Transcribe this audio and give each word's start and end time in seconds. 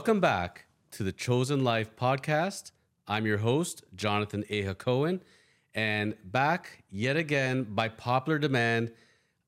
Welcome 0.00 0.20
back 0.20 0.64
to 0.92 1.02
the 1.02 1.12
Chosen 1.12 1.62
Life 1.62 1.94
podcast. 1.94 2.70
I'm 3.06 3.26
your 3.26 3.36
host, 3.36 3.84
Jonathan 3.94 4.44
A. 4.48 4.64
Hacohen, 4.64 5.20
and 5.74 6.16
back 6.24 6.84
yet 6.88 7.18
again 7.18 7.64
by 7.64 7.88
popular 7.88 8.38
demand. 8.38 8.92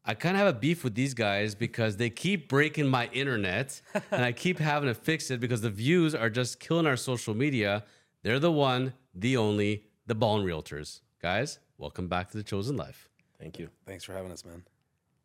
I 0.05 0.13
kind 0.13 0.37
of 0.37 0.41
have 0.45 0.55
a 0.55 0.59
beef 0.59 0.85
with 0.85 0.95
these 0.95 1.15
guys 1.15 1.55
because 1.55 1.97
they 1.97 2.11
keep 2.11 2.51
breaking 2.51 2.87
my 2.87 3.09
internet 3.15 3.81
and 4.11 4.23
I 4.23 4.33
keep 4.33 4.59
having 4.59 4.91
to 4.91 4.95
fix 4.95 5.31
it 5.31 5.41
because 5.41 5.63
the 5.63 5.71
views 5.71 6.15
are 6.15 6.29
just 6.29 6.61
killing 6.61 6.87
our 6.87 6.99
social 6.99 7.35
media. 7.35 7.85
They're 8.23 8.39
the 8.39 8.53
one, 8.53 8.93
the 9.15 9.39
only, 9.39 9.85
the 10.07 10.15
Ballin 10.15 10.45
Realtors. 10.45 11.01
Guys, 11.23 11.61
welcome 11.79 12.09
back 12.09 12.31
to 12.33 12.37
the 12.37 12.45
Chosen 12.45 12.77
Life. 12.77 13.09
Thank 13.41 13.59
you. 13.59 13.71
Thanks 13.87 14.05
for 14.05 14.13
having 14.13 14.31
us, 14.31 14.45
man. 14.45 14.65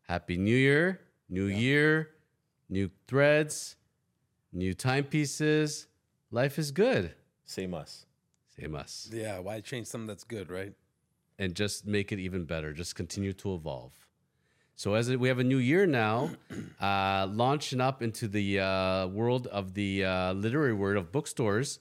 Happy 0.08 0.38
New 0.38 0.56
Year, 0.56 1.02
New 1.28 1.48
Year, 1.48 2.12
new 2.70 2.90
threads, 3.10 3.76
new 4.58 4.74
timepieces. 4.74 5.88
Life 6.32 6.58
is 6.60 6.72
good. 6.72 7.14
Same 7.46 7.74
us. 7.74 8.06
Same 8.60 8.76
us. 8.76 9.10
Yeah, 9.14 9.40
why 9.40 9.62
change 9.62 9.88
something 9.88 10.08
that's 10.08 10.24
good, 10.24 10.50
right? 10.50 10.74
And 11.40 11.56
just 11.56 11.86
make 11.86 12.12
it 12.12 12.20
even 12.20 12.46
better. 12.46 12.74
Just 12.74 12.96
continue 12.96 13.34
to 13.34 13.54
evolve. 13.54 13.94
So 14.76 14.96
as 14.96 15.16
we 15.16 15.28
have 15.28 15.40
a 15.40 15.44
new 15.44 15.58
year 15.58 15.86
now, 15.86 16.32
uh, 16.82 17.28
launching 17.32 17.80
up 17.80 18.02
into 18.02 18.28
the 18.28 18.60
uh, 18.60 19.08
world 19.08 19.48
of 19.48 19.74
the 19.74 20.04
uh, 20.04 20.34
literary 20.34 20.74
word 20.74 20.98
of 20.98 21.12
bookstores. 21.12 21.80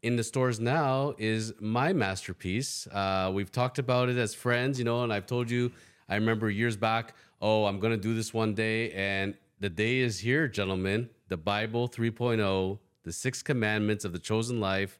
In 0.00 0.14
the 0.14 0.22
stores 0.22 0.60
now 0.60 1.14
is 1.18 1.52
my 1.60 1.92
masterpiece. 1.92 2.86
Uh, 2.86 3.32
we've 3.34 3.50
talked 3.50 3.80
about 3.80 4.08
it 4.08 4.16
as 4.16 4.32
friends, 4.32 4.78
you 4.78 4.84
know, 4.84 5.02
and 5.02 5.12
I've 5.12 5.26
told 5.26 5.50
you. 5.50 5.72
I 6.08 6.14
remember 6.14 6.48
years 6.48 6.76
back. 6.76 7.14
Oh, 7.42 7.66
I'm 7.66 7.80
going 7.80 7.92
to 7.92 7.98
do 7.98 8.14
this 8.14 8.32
one 8.32 8.54
day, 8.54 8.92
and 8.92 9.34
the 9.60 9.68
day 9.68 9.98
is 9.98 10.20
here, 10.20 10.48
gentlemen. 10.48 11.10
The 11.28 11.36
Bible 11.36 11.88
3.0, 11.88 12.78
the 13.02 13.12
Six 13.12 13.42
Commandments 13.42 14.04
of 14.04 14.12
the 14.12 14.18
Chosen 14.18 14.60
Life, 14.60 14.98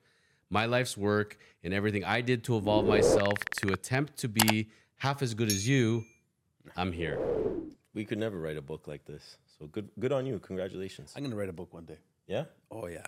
my 0.51 0.67
life's 0.67 0.97
work, 0.97 1.39
and 1.65 1.73
everything 1.73 2.05
I 2.05 2.20
did 2.20 2.45
to 2.45 2.57
evolve 2.57 2.87
myself 2.87 3.39
to 3.61 3.73
attempt 3.73 4.19
to 4.19 4.29
be 4.29 4.69
half 4.97 5.23
as 5.23 5.35
good 5.35 5.48
as 5.48 5.67
you. 5.67 6.05
I'm 6.77 6.93
here. 6.93 7.19
We 7.95 8.05
could 8.05 8.19
never 8.19 8.39
write 8.39 8.57
a 8.57 8.62
book 8.62 8.87
like 8.87 9.05
this. 9.07 9.39
So 9.59 9.67
good 9.67 9.89
good 9.98 10.12
on 10.12 10.27
you. 10.27 10.39
Congratulations. 10.39 11.12
I'm 11.17 11.23
gonna 11.23 11.35
write 11.35 11.48
a 11.48 11.53
book 11.53 11.73
one 11.73 11.85
day. 11.85 11.98
Yeah? 12.27 12.45
Oh 12.70 12.87
yeah. 12.87 13.07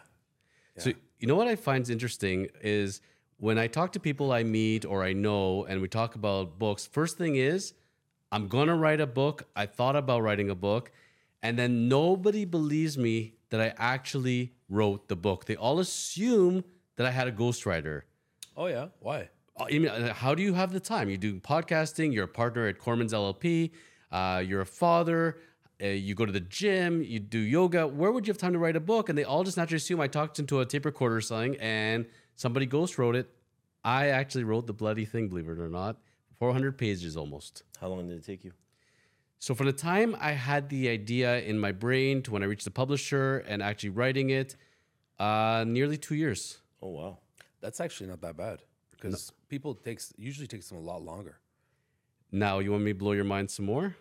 So 0.78 0.92
you 1.18 1.28
know 1.28 1.36
what 1.36 1.46
I 1.46 1.56
find 1.56 1.88
interesting 1.90 2.48
is 2.62 3.02
when 3.36 3.58
I 3.58 3.66
talk 3.66 3.92
to 3.92 4.00
people 4.00 4.32
I 4.32 4.44
meet 4.44 4.86
or 4.86 5.04
I 5.04 5.12
know 5.12 5.66
and 5.66 5.82
we 5.82 5.88
talk 5.88 6.14
about 6.14 6.58
books, 6.58 6.86
first 6.86 7.18
thing 7.18 7.36
is 7.36 7.74
I'm 8.32 8.48
gonna 8.48 8.76
write 8.76 9.00
a 9.00 9.06
book. 9.06 9.44
I 9.54 9.66
thought 9.66 9.94
about 9.94 10.22
writing 10.22 10.48
a 10.48 10.54
book, 10.54 10.90
and 11.42 11.58
then 11.58 11.88
nobody 11.88 12.44
believes 12.44 12.98
me 12.98 13.34
that 13.50 13.60
I 13.60 13.74
actually 13.76 14.52
wrote 14.68 15.08
the 15.08 15.16
book. 15.16 15.46
They 15.46 15.56
all 15.56 15.78
assume 15.78 16.64
that 16.96 17.06
I 17.06 17.10
had 17.10 17.28
a 17.28 17.32
ghostwriter. 17.32 18.02
Oh 18.56 18.66
yeah. 18.66 18.88
Why? 19.00 19.28
I 19.58 19.70
mean, 19.72 19.88
uh, 19.88 20.14
how 20.14 20.34
do 20.34 20.42
you 20.42 20.54
have 20.54 20.72
the 20.72 20.80
time? 20.80 21.10
You 21.10 21.18
do 21.18 21.40
podcasting. 21.40 22.12
You're 22.12 22.24
a 22.24 22.28
partner 22.28 22.66
at 22.66 22.78
Kormans 22.78 23.12
LLP. 23.12 23.70
Uh, 24.10 24.40
you're 24.40 24.62
a 24.62 24.66
father. 24.66 25.38
Uh, 25.82 25.88
you 25.88 26.14
go 26.14 26.26
to 26.26 26.32
the 26.32 26.40
gym. 26.40 27.02
You 27.02 27.18
do 27.18 27.38
yoga. 27.38 27.86
Where 27.86 28.12
would 28.12 28.26
you 28.26 28.30
have 28.32 28.38
time 28.38 28.52
to 28.52 28.58
write 28.58 28.76
a 28.76 28.80
book? 28.80 29.08
And 29.08 29.18
they 29.18 29.24
all 29.24 29.44
just 29.44 29.56
naturally 29.56 29.76
assume 29.76 30.00
I 30.00 30.08
talked 30.08 30.38
into 30.38 30.60
a 30.60 30.66
tape 30.66 30.84
recorder 30.84 31.16
or 31.16 31.20
something, 31.20 31.56
and 31.60 32.06
somebody 32.36 32.66
ghost 32.66 32.98
wrote 32.98 33.16
it. 33.16 33.30
I 33.84 34.08
actually 34.08 34.44
wrote 34.44 34.66
the 34.66 34.74
bloody 34.74 35.04
thing, 35.06 35.28
believe 35.28 35.48
it 35.48 35.58
or 35.58 35.68
not. 35.68 35.96
400 36.38 36.76
pages 36.76 37.16
almost. 37.16 37.62
How 37.80 37.88
long 37.88 38.08
did 38.08 38.18
it 38.18 38.24
take 38.24 38.44
you? 38.44 38.52
So 39.40 39.54
from 39.54 39.66
the 39.66 39.72
time 39.72 40.14
I 40.20 40.32
had 40.32 40.68
the 40.68 40.90
idea 40.90 41.40
in 41.40 41.58
my 41.58 41.72
brain 41.72 42.22
to 42.22 42.30
when 42.30 42.42
I 42.42 42.46
reached 42.46 42.66
the 42.66 42.70
publisher 42.70 43.38
and 43.48 43.62
actually 43.62 43.88
writing 43.88 44.28
it, 44.28 44.54
uh, 45.18 45.64
nearly 45.66 45.96
two 45.96 46.14
years. 46.14 46.58
Oh 46.82 46.90
wow. 46.90 47.18
That's 47.62 47.80
actually 47.80 48.08
not 48.08 48.20
that 48.20 48.36
bad 48.36 48.60
because 48.90 49.32
people 49.48 49.74
takes 49.74 50.12
usually 50.18 50.46
takes 50.46 50.68
them 50.68 50.76
a 50.76 50.82
lot 50.82 51.02
longer. 51.02 51.38
Now, 52.30 52.58
you 52.58 52.70
want 52.70 52.84
me 52.84 52.92
to 52.92 52.98
blow 52.98 53.12
your 53.12 53.24
mind 53.24 53.50
some 53.50 53.64
more? 53.64 53.96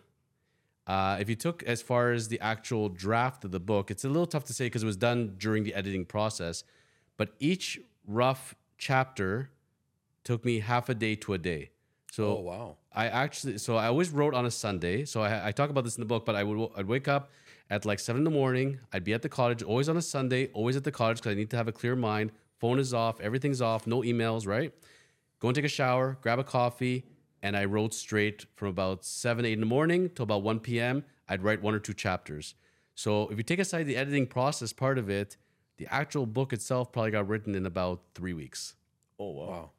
Uh, 0.86 1.16
if 1.18 1.28
you 1.30 1.36
took 1.36 1.62
as 1.62 1.80
far 1.80 2.12
as 2.12 2.28
the 2.28 2.38
actual 2.40 2.90
draft 2.90 3.44
of 3.44 3.50
the 3.50 3.60
book, 3.60 3.90
it's 3.90 4.04
a 4.04 4.08
little 4.08 4.26
tough 4.26 4.44
to 4.44 4.52
say 4.52 4.66
because 4.66 4.82
it 4.82 4.86
was 4.86 4.96
done 4.96 5.36
during 5.38 5.64
the 5.64 5.74
editing 5.74 6.04
process. 6.04 6.64
But 7.16 7.30
each 7.38 7.80
rough 8.06 8.54
chapter 8.76 9.50
took 10.22 10.44
me 10.44 10.60
half 10.60 10.90
a 10.90 10.94
day 10.94 11.14
to 11.16 11.32
a 11.32 11.38
day. 11.38 11.70
So 12.12 12.38
Oh 12.38 12.40
wow. 12.40 12.76
I 12.92 13.06
actually, 13.06 13.58
so 13.58 13.76
I 13.76 13.86
always 13.86 14.10
wrote 14.10 14.34
on 14.34 14.46
a 14.46 14.50
Sunday. 14.50 15.04
So 15.04 15.22
I, 15.22 15.48
I 15.48 15.52
talk 15.52 15.70
about 15.70 15.84
this 15.84 15.96
in 15.96 16.00
the 16.00 16.06
book, 16.06 16.26
but 16.26 16.34
I 16.34 16.42
would 16.42 16.70
I'd 16.76 16.86
wake 16.86 17.08
up 17.08 17.30
at 17.70 17.84
like 17.84 18.00
seven 18.00 18.20
in 18.20 18.24
the 18.24 18.30
morning. 18.30 18.80
I'd 18.92 19.04
be 19.04 19.14
at 19.14 19.22
the 19.22 19.28
cottage, 19.28 19.62
always 19.62 19.88
on 19.88 19.96
a 19.96 20.02
Sunday, 20.02 20.48
always 20.52 20.76
at 20.76 20.84
the 20.84 20.90
cottage 20.92 21.18
because 21.18 21.32
I 21.32 21.34
need 21.34 21.50
to 21.50 21.56
have 21.56 21.68
a 21.68 21.72
clear 21.72 21.94
mind. 21.94 22.32
Phone 22.58 22.78
is 22.78 22.92
off, 22.92 23.20
everything's 23.20 23.62
off, 23.62 23.86
no 23.86 24.02
emails, 24.02 24.46
right? 24.46 24.72
Go 25.38 25.48
and 25.48 25.54
take 25.54 25.64
a 25.64 25.68
shower, 25.68 26.18
grab 26.20 26.38
a 26.38 26.44
coffee, 26.44 27.06
and 27.42 27.56
I 27.56 27.64
wrote 27.64 27.94
straight 27.94 28.44
from 28.56 28.68
about 28.68 29.04
seven, 29.04 29.46
eight 29.46 29.54
in 29.54 29.60
the 29.60 29.66
morning 29.66 30.10
till 30.10 30.24
about 30.24 30.42
1 30.42 30.60
p.m. 30.60 31.04
I'd 31.28 31.42
write 31.42 31.62
one 31.62 31.74
or 31.74 31.78
two 31.78 31.94
chapters. 31.94 32.54
So 32.94 33.28
if 33.28 33.38
you 33.38 33.44
take 33.44 33.60
aside 33.60 33.84
the 33.84 33.96
editing 33.96 34.26
process 34.26 34.74
part 34.74 34.98
of 34.98 35.08
it, 35.08 35.38
the 35.78 35.86
actual 35.90 36.26
book 36.26 36.52
itself 36.52 36.92
probably 36.92 37.12
got 37.12 37.26
written 37.28 37.54
in 37.54 37.64
about 37.64 38.02
three 38.14 38.34
weeks. 38.34 38.74
Oh 39.18 39.30
wow. 39.30 39.46
Wow. 39.48 39.70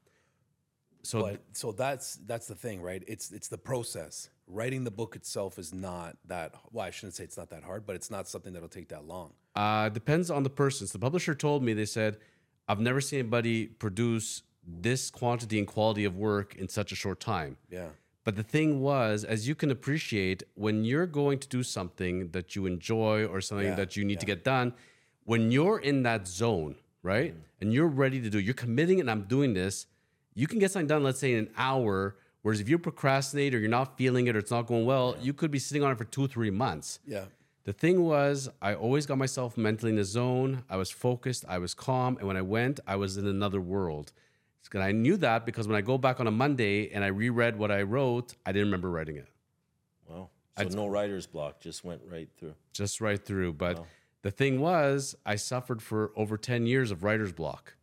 So 1.04 1.22
But 1.22 1.42
so 1.54 1.72
that's 1.72 2.16
that's 2.26 2.48
the 2.48 2.56
thing, 2.56 2.82
right? 2.82 3.04
It's 3.08 3.32
it's 3.32 3.48
the 3.48 3.58
process. 3.58 4.30
Writing 4.48 4.84
the 4.84 4.92
book 4.92 5.16
itself 5.16 5.58
is 5.58 5.74
not 5.74 6.18
that. 6.26 6.56
Well, 6.72 6.86
I 6.86 6.92
shouldn't 6.92 7.16
say 7.16 7.24
it's 7.24 7.38
not 7.38 7.50
that 7.50 7.64
hard, 7.64 7.86
but 7.86 7.96
it's 7.96 8.12
not 8.12 8.28
something 8.28 8.54
that'll 8.54 8.70
take 8.70 8.90
that 8.90 9.06
long. 9.06 9.34
Uh, 9.56 9.90
depends 9.90 10.30
on 10.30 10.44
the 10.44 10.50
person. 10.50 10.88
So 10.88 10.94
the 10.94 11.00
publisher 11.00 11.34
told 11.34 11.64
me 11.64 11.74
they 11.74 11.86
said, 11.86 12.18
"I've 12.68 12.80
never 12.80 13.02
seen 13.02 13.20
anybody 13.20 13.68
produce 13.68 14.44
this 14.66 15.10
quantity 15.10 15.58
and 15.58 15.68
quality 15.68 16.06
of 16.06 16.16
work 16.18 16.56
in 16.56 16.68
such 16.68 16.92
a 16.92 16.96
short 16.96 17.20
time." 17.20 17.58
Yeah. 17.70 17.90
But 18.24 18.36
the 18.36 18.44
thing 18.44 18.82
was, 18.82 19.24
as 19.24 19.48
you 19.48 19.56
can 19.56 19.72
appreciate, 19.72 20.44
when 20.54 20.84
you're 20.84 21.08
going 21.08 21.40
to 21.40 21.48
do 21.48 21.64
something 21.64 22.30
that 22.32 22.56
you 22.56 22.68
enjoy 22.68 23.26
or 23.26 23.42
something 23.42 23.68
Yeah, 23.68 23.76
that 23.76 23.96
you 23.98 24.06
need 24.06 24.20
to 24.20 24.28
get 24.28 24.44
done, 24.44 24.74
when 25.24 25.50
you're 25.52 25.80
in 25.80 26.04
that 26.04 26.28
zone, 26.28 26.76
right, 27.02 27.34
and 27.60 27.74
you're 27.74 27.88
ready 27.88 28.22
to 28.22 28.30
do, 28.30 28.40
you're 28.40 28.54
committing, 28.54 29.00
and 29.00 29.10
I'm 29.10 29.24
doing 29.24 29.54
this, 29.56 29.88
you 30.34 30.48
can 30.48 30.60
get 30.60 30.72
something 30.72 30.88
done. 30.88 31.04
Let's 31.04 31.20
say 31.20 31.34
in 31.34 31.40
an 31.40 31.50
hour. 31.58 32.16
Whereas 32.42 32.60
if 32.60 32.68
you 32.68 32.80
procrastinate 32.80 33.54
or 33.54 33.60
you're 33.60 33.70
not 33.70 33.98
feeling 33.98 34.28
it 34.28 34.36
or 34.36 34.40
it's 34.40 34.50
not 34.50 34.66
going 34.66 34.86
well, 34.86 35.16
you 35.22 35.32
could 35.32 35.52
be 35.52 35.60
sitting 35.60 35.84
on 35.84 35.92
it 35.92 35.98
for 35.98 36.06
two, 36.06 36.28
three 36.28 36.50
months. 36.50 37.00
Yeah. 37.06 37.26
The 37.66 37.74
thing 37.74 38.04
was, 38.04 38.50
I 38.60 38.74
always 38.74 39.06
got 39.06 39.20
myself 39.20 39.58
mentally 39.58 39.92
in 39.92 39.96
the 39.96 40.04
zone. 40.04 40.64
I 40.68 40.78
was 40.78 40.90
focused, 40.90 41.46
I 41.48 41.60
was 41.60 41.76
calm, 41.76 42.18
and 42.18 42.28
when 42.28 42.36
I 42.36 42.42
went, 42.42 42.80
I 42.88 42.96
was 42.96 43.18
in 43.18 43.28
another 43.28 43.62
world. 43.62 44.12
And 44.74 44.82
I 44.82 44.94
knew 44.94 45.18
that 45.18 45.46
because 45.46 45.68
when 45.68 45.76
I 45.76 45.82
go 45.82 45.98
back 45.98 46.22
on 46.22 46.28
a 46.28 46.32
Monday 46.32 46.90
and 46.94 47.04
I 47.04 47.08
reread 47.08 47.60
what 47.60 47.72
I 47.72 47.82
wrote, 47.82 48.36
I 48.46 48.54
didn't 48.54 48.70
remember 48.70 48.90
writing 48.90 49.18
it. 49.18 49.28
Wow. 50.08 50.30
So 50.58 50.70
no 50.70 50.88
writer's 50.88 51.28
block, 51.28 51.60
just 51.60 51.84
went 51.84 52.02
right 52.10 52.30
through. 52.38 52.54
Just 52.72 53.02
right 53.02 53.24
through. 53.24 53.54
But 53.54 53.84
the 54.22 54.32
thing 54.32 54.62
was, 54.62 55.14
I 55.26 55.36
suffered 55.36 55.82
for 55.82 56.14
over 56.16 56.38
10 56.38 56.68
years 56.68 56.90
of 56.90 57.04
writer's 57.04 57.34
block 57.34 57.76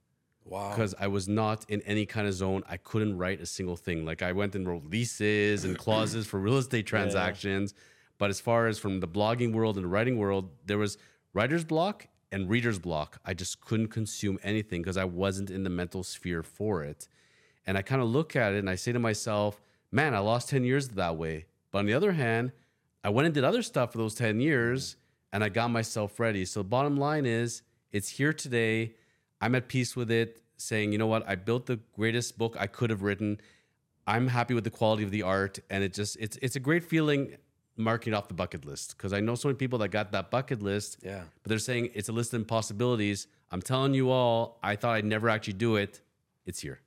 Wow. 0.48 0.70
because 0.70 0.94
I 0.98 1.08
was 1.08 1.28
not 1.28 1.64
in 1.68 1.82
any 1.82 2.06
kind 2.06 2.26
of 2.26 2.34
zone. 2.34 2.62
I 2.68 2.76
couldn't 2.76 3.18
write 3.18 3.40
a 3.40 3.46
single 3.46 3.76
thing. 3.76 4.04
Like 4.04 4.22
I 4.22 4.32
went 4.32 4.54
and 4.54 4.66
wrote 4.66 4.84
leases 4.84 5.64
and 5.64 5.76
clauses 5.78 6.26
for 6.26 6.38
real 6.38 6.56
estate 6.56 6.86
transactions. 6.86 7.74
But 8.18 8.30
as 8.30 8.40
far 8.40 8.66
as 8.66 8.78
from 8.78 9.00
the 9.00 9.08
blogging 9.08 9.52
world 9.52 9.76
and 9.76 9.84
the 9.84 9.88
writing 9.88 10.18
world, 10.18 10.50
there 10.66 10.78
was 10.78 10.98
writer's 11.34 11.64
block 11.64 12.08
and 12.32 12.48
reader's 12.48 12.78
block. 12.78 13.20
I 13.24 13.34
just 13.34 13.60
couldn't 13.60 13.88
consume 13.88 14.38
anything 14.42 14.82
because 14.82 14.96
I 14.96 15.04
wasn't 15.04 15.50
in 15.50 15.62
the 15.64 15.70
mental 15.70 16.02
sphere 16.02 16.42
for 16.42 16.82
it. 16.82 17.08
And 17.66 17.78
I 17.78 17.82
kind 17.82 18.02
of 18.02 18.08
look 18.08 18.34
at 18.34 18.54
it 18.54 18.58
and 18.58 18.68
I 18.68 18.74
say 18.74 18.92
to 18.92 18.98
myself, 18.98 19.60
man, 19.92 20.14
I 20.14 20.18
lost 20.18 20.48
10 20.48 20.64
years 20.64 20.88
that 20.88 21.16
way. 21.16 21.46
But 21.70 21.80
on 21.80 21.86
the 21.86 21.94
other 21.94 22.12
hand, 22.12 22.52
I 23.04 23.10
went 23.10 23.26
and 23.26 23.34
did 23.34 23.44
other 23.44 23.62
stuff 23.62 23.92
for 23.92 23.98
those 23.98 24.14
10 24.14 24.40
years 24.40 24.96
and 25.32 25.44
I 25.44 25.48
got 25.48 25.68
myself 25.70 26.18
ready. 26.18 26.44
So, 26.44 26.62
bottom 26.62 26.96
line 26.96 27.26
is, 27.26 27.62
it's 27.92 28.08
here 28.08 28.32
today. 28.32 28.94
I'm 29.40 29.54
at 29.54 29.68
peace 29.68 29.94
with 29.96 30.10
it, 30.10 30.42
saying, 30.56 30.92
you 30.92 30.98
know 30.98 31.06
what, 31.06 31.28
I 31.28 31.34
built 31.36 31.66
the 31.66 31.78
greatest 31.94 32.36
book 32.38 32.56
I 32.58 32.66
could 32.66 32.90
have 32.90 33.02
written. 33.02 33.40
I'm 34.06 34.26
happy 34.28 34.54
with 34.54 34.64
the 34.64 34.70
quality 34.70 35.04
of 35.04 35.10
the 35.10 35.22
art. 35.22 35.58
And 35.70 35.84
it 35.84 35.92
just, 35.94 36.16
it's, 36.18 36.36
it's 36.42 36.56
a 36.56 36.60
great 36.60 36.82
feeling 36.82 37.36
marking 37.76 38.12
off 38.14 38.26
the 38.26 38.34
bucket 38.34 38.64
list 38.64 38.96
because 38.96 39.12
I 39.12 39.20
know 39.20 39.34
so 39.36 39.48
many 39.48 39.56
people 39.56 39.78
that 39.80 39.88
got 39.90 40.10
that 40.12 40.30
bucket 40.30 40.62
list, 40.62 40.98
Yeah. 41.04 41.22
but 41.42 41.48
they're 41.50 41.58
saying 41.60 41.90
it's 41.94 42.08
a 42.08 42.12
list 42.12 42.32
of 42.34 42.40
impossibilities. 42.40 43.28
I'm 43.52 43.62
telling 43.62 43.94
you 43.94 44.10
all, 44.10 44.58
I 44.62 44.74
thought 44.76 44.96
I'd 44.96 45.04
never 45.04 45.28
actually 45.28 45.52
do 45.54 45.76
it. 45.76 46.00
It's 46.44 46.60
here. 46.60 46.80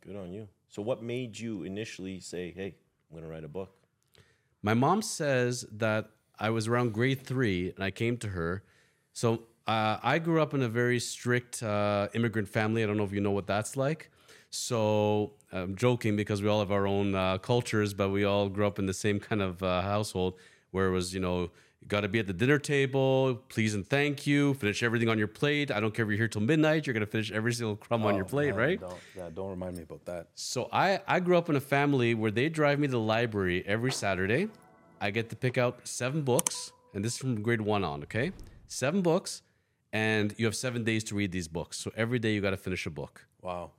Good 0.00 0.16
on 0.16 0.32
you. 0.32 0.48
So 0.68 0.82
what 0.82 1.02
made 1.02 1.38
you 1.38 1.62
initially 1.62 2.18
say, 2.18 2.50
"Hey, 2.50 2.74
I'm 3.10 3.16
going 3.16 3.22
to 3.22 3.28
write 3.30 3.44
a 3.44 3.48
book"? 3.48 3.76
My 4.62 4.74
mom 4.74 5.02
says 5.02 5.64
that 5.70 6.10
I 6.40 6.50
was 6.50 6.66
around 6.66 6.92
grade 6.92 7.24
three 7.24 7.72
and 7.76 7.84
I 7.84 7.90
came 7.90 8.16
to 8.18 8.28
her. 8.30 8.64
So 9.12 9.42
uh, 9.66 9.98
I 10.02 10.18
grew 10.18 10.40
up 10.42 10.54
in 10.54 10.62
a 10.62 10.68
very 10.68 10.98
strict 11.00 11.62
uh, 11.62 12.08
immigrant 12.14 12.48
family. 12.48 12.82
I 12.82 12.86
don't 12.86 12.96
know 12.96 13.04
if 13.04 13.12
you 13.12 13.20
know 13.20 13.30
what 13.30 13.46
that's 13.46 13.76
like. 13.76 14.10
So 14.50 15.32
I'm 15.50 15.76
joking 15.76 16.14
because 16.16 16.42
we 16.42 16.48
all 16.48 16.60
have 16.60 16.70
our 16.72 16.86
own 16.86 17.14
uh, 17.14 17.38
cultures, 17.38 17.94
but 17.94 18.10
we 18.10 18.24
all 18.24 18.48
grew 18.48 18.66
up 18.66 18.78
in 18.78 18.86
the 18.86 18.92
same 18.92 19.18
kind 19.18 19.40
of 19.40 19.62
uh, 19.62 19.80
household 19.82 20.34
where 20.72 20.86
it 20.88 20.90
was, 20.90 21.14
you 21.14 21.20
know, 21.20 21.50
You 21.82 21.88
got 21.88 22.02
to 22.02 22.08
be 22.08 22.18
at 22.20 22.26
the 22.26 22.32
dinner 22.34 22.58
table, 22.58 23.42
please 23.48 23.74
and 23.74 23.84
thank 23.88 24.26
you. 24.26 24.54
Finish 24.54 24.82
everything 24.82 25.08
on 25.08 25.18
your 25.18 25.26
plate. 25.40 25.70
I 25.70 25.80
don't 25.80 25.92
care 25.94 26.04
if 26.04 26.10
you're 26.10 26.18
here 26.18 26.28
till 26.28 26.42
midnight. 26.42 26.86
You're 26.86 26.94
gonna 26.94 27.06
finish 27.16 27.32
every 27.32 27.52
single 27.54 27.76
crumb 27.76 28.04
on 28.06 28.14
your 28.14 28.24
Oh, 28.24 28.28
plate, 28.34 28.50
man, 28.54 28.64
right? 28.64 28.80
Don't, 28.80 28.96
yeah, 29.16 29.28
don't 29.34 29.50
remind 29.50 29.76
me 29.78 29.82
about 29.82 30.04
that. 30.04 30.28
So 30.34 30.68
I 30.72 31.00
I 31.08 31.18
grew 31.20 31.36
up 31.36 31.48
in 31.50 31.56
a 31.56 31.60
family 31.76 32.14
where 32.14 32.30
they 32.38 32.48
drive 32.48 32.78
me 32.78 32.86
to 32.86 32.92
the 32.92 33.06
library 33.16 33.64
every 33.66 33.90
Saturday. 33.90 34.42
I 35.00 35.10
get 35.10 35.28
to 35.30 35.36
pick 35.36 35.56
out 35.58 35.74
seven 35.82 36.22
books, 36.22 36.72
and 36.94 37.04
this 37.04 37.12
is 37.14 37.18
from 37.18 37.42
grade 37.42 37.60
one 37.74 37.82
on. 37.90 38.02
Okay, 38.04 38.30
seven 38.68 39.02
books, 39.02 39.42
and 39.92 40.34
you 40.38 40.46
have 40.46 40.56
seven 40.56 40.84
days 40.84 41.04
to 41.04 41.14
read 41.14 41.32
these 41.32 41.48
books. 41.48 41.78
So 41.78 41.92
every 41.96 42.18
day 42.18 42.32
you 42.34 42.40
got 42.40 42.50
to 42.50 42.56
finish 42.56 42.86
a 42.86 42.90
book. 42.90 43.26
Wow. 43.40 43.72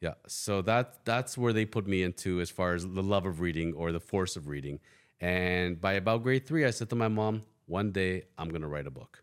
Yeah, 0.00 0.14
so 0.26 0.62
that 0.62 1.04
that's 1.04 1.36
where 1.36 1.52
they 1.52 1.66
put 1.66 1.86
me 1.86 2.02
into 2.02 2.40
as 2.40 2.48
far 2.48 2.74
as 2.74 2.86
the 2.86 3.02
love 3.02 3.26
of 3.26 3.40
reading 3.40 3.74
or 3.74 3.92
the 3.92 4.00
force 4.00 4.34
of 4.34 4.48
reading. 4.48 4.80
And 5.20 5.78
by 5.78 5.92
about 5.92 6.22
grade 6.22 6.46
three, 6.46 6.64
I 6.64 6.70
said 6.70 6.88
to 6.90 6.96
my 6.96 7.08
mom, 7.08 7.42
"One 7.66 7.92
day 7.92 8.24
I'm 8.38 8.48
gonna 8.48 8.68
write 8.68 8.86
a 8.86 8.90
book." 8.90 9.22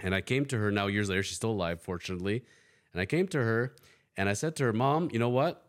And 0.00 0.14
I 0.14 0.20
came 0.20 0.44
to 0.46 0.58
her 0.58 0.70
now 0.70 0.86
years 0.86 1.08
later. 1.08 1.24
She's 1.24 1.36
still 1.36 1.50
alive, 1.50 1.80
fortunately. 1.80 2.44
And 2.92 3.00
I 3.00 3.06
came 3.06 3.26
to 3.28 3.38
her 3.38 3.74
and 4.16 4.28
I 4.28 4.34
said 4.34 4.54
to 4.56 4.64
her, 4.64 4.72
"Mom, 4.72 5.10
you 5.12 5.18
know 5.18 5.30
what? 5.30 5.66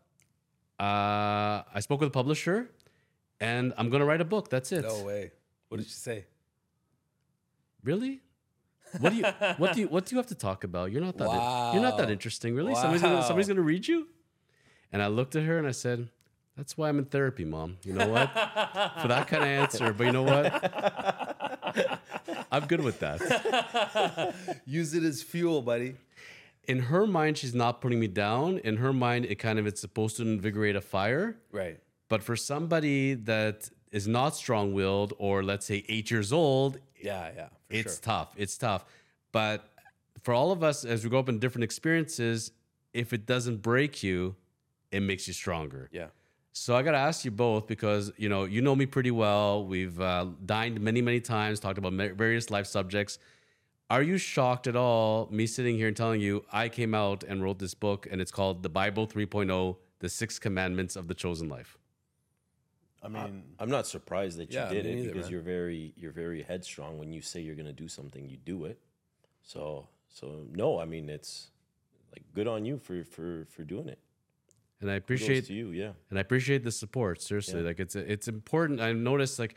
Uh, 0.78 1.64
I 1.74 1.80
spoke 1.80 2.00
with 2.00 2.08
a 2.08 2.12
publisher, 2.12 2.70
and 3.40 3.74
I'm 3.76 3.90
gonna 3.90 4.04
write 4.04 4.20
a 4.20 4.24
book. 4.24 4.48
That's 4.48 4.70
it." 4.70 4.82
No 4.82 5.02
way. 5.02 5.32
What 5.68 5.78
did 5.78 5.86
she 5.88 5.94
say? 5.94 6.26
Really? 7.82 8.22
What 8.98 9.10
do 9.10 9.16
you 9.16 9.24
what 9.58 9.72
do 9.74 9.80
you 9.80 9.88
what 9.94 10.06
do 10.06 10.14
you 10.14 10.18
have 10.18 10.26
to 10.28 10.34
talk 10.34 10.64
about? 10.64 10.90
You're 10.92 11.02
not 11.02 11.16
that 11.18 11.72
you're 11.74 11.82
not 11.82 11.98
that 11.98 12.10
interesting, 12.10 12.54
really. 12.54 12.74
Somebody's 12.74 13.02
gonna 13.02 13.22
somebody's 13.22 13.48
gonna 13.48 13.60
read 13.62 13.86
you. 13.86 14.08
And 14.92 15.00
I 15.02 15.06
looked 15.06 15.36
at 15.36 15.44
her 15.44 15.56
and 15.58 15.66
I 15.66 15.70
said, 15.70 16.08
That's 16.56 16.76
why 16.76 16.88
I'm 16.88 16.98
in 16.98 17.04
therapy, 17.04 17.44
mom. 17.44 17.78
You 17.84 17.92
know 17.92 18.08
what? 18.08 18.28
For 19.00 19.08
that 19.08 19.28
kind 19.28 19.42
of 19.44 19.48
answer. 19.48 19.92
But 19.92 20.04
you 20.06 20.12
know 20.12 20.24
what? 20.24 20.50
I'm 22.52 22.66
good 22.66 22.80
with 22.80 22.98
that. 23.00 24.34
Use 24.66 24.94
it 24.94 25.04
as 25.04 25.22
fuel, 25.22 25.62
buddy. 25.62 25.94
In 26.66 26.80
her 26.80 27.06
mind, 27.06 27.38
she's 27.38 27.54
not 27.54 27.80
putting 27.80 27.98
me 28.00 28.06
down. 28.08 28.58
In 28.58 28.76
her 28.78 28.92
mind, 28.92 29.24
it 29.26 29.36
kind 29.36 29.58
of 29.58 29.66
it's 29.66 29.80
supposed 29.80 30.16
to 30.16 30.22
invigorate 30.22 30.76
a 30.76 30.80
fire. 30.80 31.36
Right. 31.52 31.78
But 32.08 32.22
for 32.22 32.36
somebody 32.36 33.14
that 33.14 33.70
is 33.92 34.06
not 34.08 34.36
strong 34.36 34.72
willed 34.72 35.12
or 35.18 35.42
let's 35.42 35.66
say 35.66 35.84
eight 35.88 36.10
years 36.10 36.32
old, 36.32 36.78
Yeah, 37.00 37.30
yeah. 37.36 37.48
It's 37.70 37.94
sure. 37.94 38.02
tough. 38.02 38.34
It's 38.36 38.58
tough. 38.58 38.84
But 39.32 39.68
for 40.22 40.34
all 40.34 40.52
of 40.52 40.62
us, 40.62 40.84
as 40.84 41.04
we 41.04 41.10
grow 41.10 41.20
up 41.20 41.28
in 41.28 41.38
different 41.38 41.64
experiences, 41.64 42.52
if 42.92 43.12
it 43.12 43.26
doesn't 43.26 43.62
break 43.62 44.02
you, 44.02 44.36
it 44.90 45.00
makes 45.00 45.26
you 45.28 45.34
stronger. 45.34 45.88
Yeah. 45.92 46.06
So 46.52 46.74
I 46.76 46.82
got 46.82 46.92
to 46.92 46.98
ask 46.98 47.24
you 47.24 47.30
both 47.30 47.66
because 47.68 48.12
you 48.16 48.28
know 48.28 48.44
you 48.44 48.60
know 48.60 48.74
me 48.74 48.86
pretty 48.86 49.12
well. 49.12 49.64
We've 49.64 50.00
uh, 50.00 50.26
dined 50.44 50.80
many, 50.80 51.00
many 51.00 51.20
times, 51.20 51.60
talked 51.60 51.78
about 51.78 51.92
various 51.92 52.50
life 52.50 52.66
subjects. 52.66 53.18
Are 53.88 54.02
you 54.02 54.18
shocked 54.18 54.66
at 54.66 54.76
all? 54.76 55.28
Me 55.30 55.46
sitting 55.46 55.76
here 55.76 55.88
and 55.88 55.96
telling 55.96 56.20
you 56.20 56.44
I 56.52 56.68
came 56.68 56.94
out 56.94 57.24
and 57.24 57.42
wrote 57.42 57.58
this 57.58 57.74
book, 57.74 58.06
and 58.10 58.20
it's 58.20 58.30
called 58.32 58.62
The 58.62 58.68
Bible 58.68 59.06
3.0: 59.06 59.76
The 60.00 60.08
Six 60.08 60.38
Commandments 60.38 60.96
of 60.96 61.06
the 61.06 61.14
Chosen 61.14 61.48
Life. 61.48 61.78
I 63.02 63.08
mean, 63.08 63.42
I'm 63.58 63.70
not 63.70 63.86
surprised 63.86 64.38
that 64.38 64.52
you 64.52 64.58
Yeah, 64.58 64.68
did 64.68 64.86
it 64.86 65.04
because 65.06 65.24
man. 65.24 65.32
you're 65.32 65.40
very 65.40 65.94
you're 65.96 66.12
very 66.12 66.42
headstrong. 66.42 66.98
When 66.98 67.12
you 67.12 67.22
say 67.22 67.40
you're 67.40 67.54
gonna 67.56 67.72
do 67.72 67.88
something, 67.88 68.28
you 68.28 68.36
do 68.36 68.66
it. 68.66 68.78
So 69.42 69.88
so 70.08 70.46
no, 70.52 70.78
I 70.78 70.84
mean 70.84 71.08
it's 71.08 71.50
like 72.12 72.24
good 72.34 72.46
on 72.46 72.64
you 72.64 72.78
for 72.78 73.04
for 73.04 73.46
for 73.50 73.64
doing 73.64 73.88
it. 73.88 73.98
And 74.80 74.90
I 74.90 74.94
appreciate 74.94 75.46
to 75.46 75.54
you, 75.54 75.70
yeah. 75.72 75.92
and 76.08 76.18
I 76.18 76.22
appreciate 76.22 76.64
the 76.64 76.72
support. 76.72 77.20
Seriously, 77.20 77.62
like 77.62 77.80
it's 77.80 77.96
it's 77.96 78.28
important. 78.28 78.80
I 78.80 78.92
noticed 78.92 79.38
like 79.38 79.56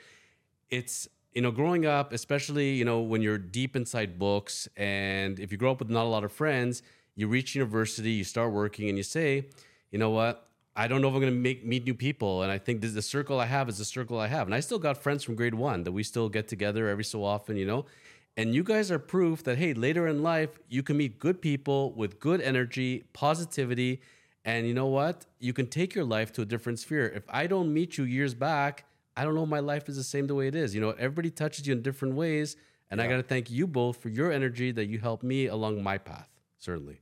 it's 0.69 1.07
you 1.33 1.41
know 1.41 1.51
growing 1.51 1.85
up, 1.85 2.11
especially 2.11 2.71
you 2.73 2.83
know 2.85 3.01
when 3.01 3.21
you're 3.21 3.37
deep 3.37 3.75
inside 3.75 4.19
books, 4.19 4.67
and 4.75 5.39
if 5.39 5.51
you 5.51 5.57
grow 5.57 5.71
up 5.71 5.79
with 5.79 5.89
not 5.89 6.03
a 6.03 6.09
lot 6.09 6.23
of 6.25 6.31
friends, 6.31 6.83
you 7.15 7.27
reach 7.27 7.55
university, 7.55 8.11
you 8.11 8.25
start 8.25 8.51
working, 8.51 8.89
and 8.89 8.97
you 8.97 9.03
say, 9.03 9.47
you 9.91 9.99
know 9.99 10.09
what. 10.09 10.49
I 10.75 10.87
don't 10.87 11.01
know 11.01 11.07
if 11.07 11.13
I'm 11.13 11.21
going 11.21 11.33
to 11.33 11.39
make 11.39 11.65
meet 11.65 11.85
new 11.85 11.93
people, 11.93 12.41
and 12.41 12.51
I 12.51 12.57
think 12.57 12.81
this, 12.81 12.93
the 12.93 13.01
circle 13.01 13.39
I 13.39 13.45
have 13.45 13.69
is 13.69 13.77
the 13.77 13.85
circle 13.85 14.19
I 14.19 14.27
have, 14.27 14.47
and 14.47 14.55
I 14.55 14.59
still 14.59 14.79
got 14.79 14.97
friends 14.97 15.23
from 15.23 15.35
grade 15.35 15.53
one 15.53 15.83
that 15.83 15.91
we 15.91 16.03
still 16.03 16.29
get 16.29 16.47
together 16.47 16.87
every 16.87 17.03
so 17.03 17.23
often, 17.23 17.57
you 17.57 17.65
know. 17.65 17.85
And 18.35 18.55
you 18.55 18.63
guys 18.63 18.89
are 18.89 18.97
proof 18.97 19.43
that 19.43 19.59
hey, 19.59 19.75
later 19.75 20.07
in 20.07 20.23
life 20.23 20.57
you 20.67 20.81
can 20.81 20.97
meet 20.97 21.19
good 21.19 21.41
people 21.41 21.91
with 21.91 22.19
good 22.19 22.41
energy, 22.41 23.03
positivity, 23.13 24.01
and 24.45 24.67
you 24.67 24.73
know 24.73 24.87
what? 24.87 25.25
You 25.39 25.53
can 25.53 25.67
take 25.67 25.93
your 25.93 26.05
life 26.05 26.33
to 26.33 26.41
a 26.41 26.45
different 26.45 26.79
sphere. 26.79 27.07
If 27.07 27.23
I 27.29 27.45
don't 27.47 27.71
meet 27.71 27.97
you 27.97 28.03
years 28.05 28.33
back, 28.33 28.85
I 29.15 29.23
don't 29.23 29.35
know 29.35 29.45
my 29.45 29.59
life 29.59 29.87
is 29.87 29.95
the 29.95 30.03
same 30.03 30.25
the 30.27 30.35
way 30.35 30.47
it 30.47 30.55
is. 30.55 30.73
You 30.73 30.81
know, 30.81 30.91
everybody 30.91 31.29
touches 31.29 31.67
you 31.67 31.73
in 31.73 31.81
different 31.81 32.15
ways. 32.15 32.57
And 32.89 33.01
I 33.01 33.07
got 33.07 33.17
to 33.17 33.23
thank 33.23 33.49
you 33.49 33.65
both 33.65 33.97
for 33.97 34.09
your 34.09 34.31
energy 34.31 34.71
that 34.71 34.85
you 34.85 34.99
helped 34.99 35.23
me 35.23 35.47
along 35.47 35.81
my 35.81 35.97
path. 35.97 36.29
Certainly. 36.59 37.01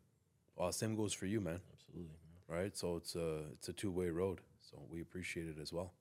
well, 0.55 0.71
same 0.71 0.95
goes 0.95 1.13
for 1.13 1.25
you, 1.25 1.41
man. 1.41 1.59
Absolutely. 1.73 2.15
Right. 2.51 2.75
So 2.75 2.97
it's 2.97 3.15
a 3.15 3.43
it's 3.53 3.69
a 3.69 3.73
two 3.73 3.91
way 3.91 4.09
road. 4.09 4.41
So 4.59 4.77
we 4.89 4.99
appreciate 4.99 5.47
it 5.47 5.55
as 5.61 5.71
well. 5.71 5.93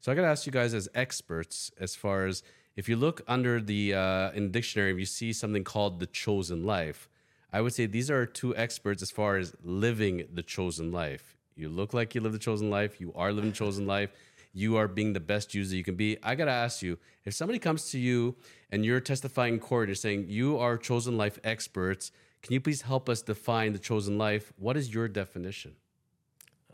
So 0.00 0.12
I 0.12 0.14
got 0.14 0.22
to 0.22 0.28
ask 0.28 0.44
you 0.44 0.52
guys 0.52 0.74
as 0.74 0.86
experts, 0.94 1.70
as 1.80 1.94
far 1.94 2.26
as 2.26 2.42
if 2.76 2.90
you 2.90 2.96
look 2.96 3.22
under 3.26 3.58
the 3.58 3.94
uh, 3.94 4.30
in 4.32 4.44
the 4.44 4.50
dictionary, 4.50 4.92
if 4.92 4.98
you 4.98 5.06
see 5.06 5.32
something 5.32 5.64
called 5.64 6.00
the 6.00 6.06
chosen 6.06 6.64
life, 6.64 7.08
I 7.54 7.62
would 7.62 7.72
say 7.72 7.86
these 7.86 8.10
are 8.10 8.26
two 8.26 8.54
experts 8.54 9.02
as 9.02 9.10
far 9.10 9.38
as 9.38 9.54
living 9.62 10.26
the 10.30 10.42
chosen 10.42 10.92
life. 10.92 11.38
You 11.56 11.70
look 11.70 11.94
like 11.94 12.14
you 12.14 12.20
live 12.20 12.32
the 12.32 12.38
chosen 12.38 12.68
life. 12.68 13.00
You 13.00 13.12
are 13.14 13.32
living 13.32 13.52
the 13.52 13.56
chosen 13.56 13.86
life. 13.86 14.10
You 14.52 14.76
are 14.76 14.88
being 14.88 15.14
the 15.14 15.20
best 15.20 15.54
user 15.54 15.74
you 15.74 15.84
can 15.84 15.94
be. 15.96 16.18
I 16.22 16.34
got 16.34 16.44
to 16.44 16.50
ask 16.50 16.82
you, 16.82 16.98
if 17.24 17.32
somebody 17.32 17.58
comes 17.58 17.90
to 17.92 17.98
you 17.98 18.36
and 18.70 18.84
you're 18.84 19.00
testifying 19.00 19.54
in 19.54 19.60
court, 19.60 19.88
you're 19.88 19.94
saying 19.94 20.26
you 20.28 20.58
are 20.58 20.76
chosen 20.76 21.16
life 21.16 21.38
experts. 21.44 22.12
Can 22.42 22.52
you 22.52 22.60
please 22.60 22.82
help 22.82 23.08
us 23.08 23.22
define 23.22 23.72
the 23.72 23.78
chosen 23.78 24.18
life? 24.18 24.52
What 24.58 24.76
is 24.76 24.92
your 24.92 25.08
definition? 25.08 25.76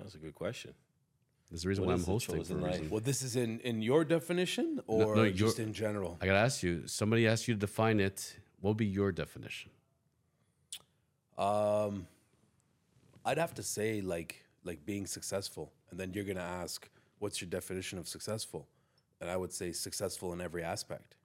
That's 0.00 0.14
a 0.14 0.19
good 0.19 0.35
question. 0.35 0.75
There's 1.50 1.62
the 1.62 1.69
reason 1.69 1.85
What 1.85 1.88
why 1.88 1.94
I'm 1.94 2.00
is 2.00 2.06
the 2.06 2.12
hosting 2.12 2.35
for 2.37 2.41
chosen 2.43 2.58
a 2.61 2.62
life? 2.62 2.73
reason. 2.73 2.91
Well, 2.91 3.00
this 3.00 3.23
is 3.23 3.37
in 3.37 3.61
in 3.61 3.82
your 3.82 4.05
definition 4.05 4.81
or 4.87 5.17
no, 5.17 5.31
just 5.31 5.58
in 5.58 5.73
general. 5.73 6.17
I 6.20 6.26
got 6.26 6.32
to 6.32 6.38
ask 6.38 6.62
you, 6.62 6.87
somebody 6.87 7.26
asked 7.26 7.49
you 7.49 7.55
to 7.55 7.61
define 7.61 7.99
it. 8.00 8.37
What 8.61 8.70
would 8.70 8.76
be 8.76 8.87
your 8.87 9.11
definition? 9.12 9.70
Um, 11.38 12.07
I'd 13.25 13.38
have 13.38 13.54
to 13.54 13.62
say 13.62 14.00
like 14.00 14.45
like 14.64 14.85
being 14.85 15.07
successful, 15.07 15.73
and 15.90 15.99
then 15.99 16.12
you're 16.12 16.25
gonna 16.25 16.40
ask, 16.62 16.88
"What's 17.19 17.40
your 17.40 17.49
definition 17.50 17.99
of 17.99 18.07
successful?" 18.09 18.69
And 19.21 19.28
I 19.30 19.37
would 19.37 19.52
say 19.52 19.73
successful 19.73 20.33
in 20.33 20.40
every 20.40 20.62
aspect, 20.62 21.16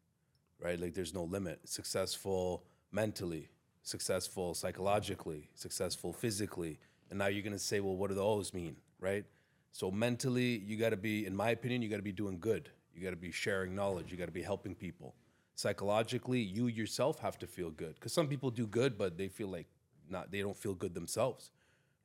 right? 0.60 0.80
Like 0.80 0.94
there's 0.94 1.14
no 1.14 1.24
limit. 1.24 1.60
Successful 1.68 2.64
mentally, 2.92 3.50
successful 3.84 4.54
psychologically, 4.54 5.50
successful 5.56 6.12
physically, 6.14 6.80
and 7.10 7.20
now 7.20 7.28
you're 7.28 7.44
gonna 7.44 7.60
say, 7.60 7.80
"Well, 7.80 7.96
what 7.96 8.10
do 8.10 8.16
those 8.16 8.54
mean?" 8.54 8.78
Right? 9.00 9.26
So 9.72 9.92
mentally, 9.92 10.60
you 10.60 10.78
got 10.78 10.92
to 10.92 10.98
be, 10.98 11.26
in 11.26 11.36
my 11.36 11.50
opinion, 11.50 11.82
you 11.82 11.90
got 11.90 11.98
to 11.98 12.02
be 12.02 12.14
doing 12.14 12.40
good. 12.40 12.70
You 12.94 13.04
got 13.04 13.10
to 13.10 13.18
be 13.18 13.30
sharing 13.30 13.76
knowledge. 13.76 14.10
You 14.10 14.18
got 14.18 14.28
to 14.28 14.32
be 14.32 14.42
helping 14.42 14.74
people. 14.74 15.16
Psychologically, 15.56 16.40
you 16.40 16.68
yourself 16.68 17.20
have 17.20 17.38
to 17.40 17.48
feel 17.48 17.72
good 17.72 17.96
because 17.96 18.14
some 18.14 18.28
people 18.30 18.50
do 18.52 18.68
good, 18.68 18.98
but 18.98 19.18
they 19.18 19.28
feel 19.28 19.50
like 19.50 19.68
not 20.10 20.32
they 20.32 20.40
don't 20.40 20.56
feel 20.56 20.74
good 20.74 20.94
themselves, 20.94 21.52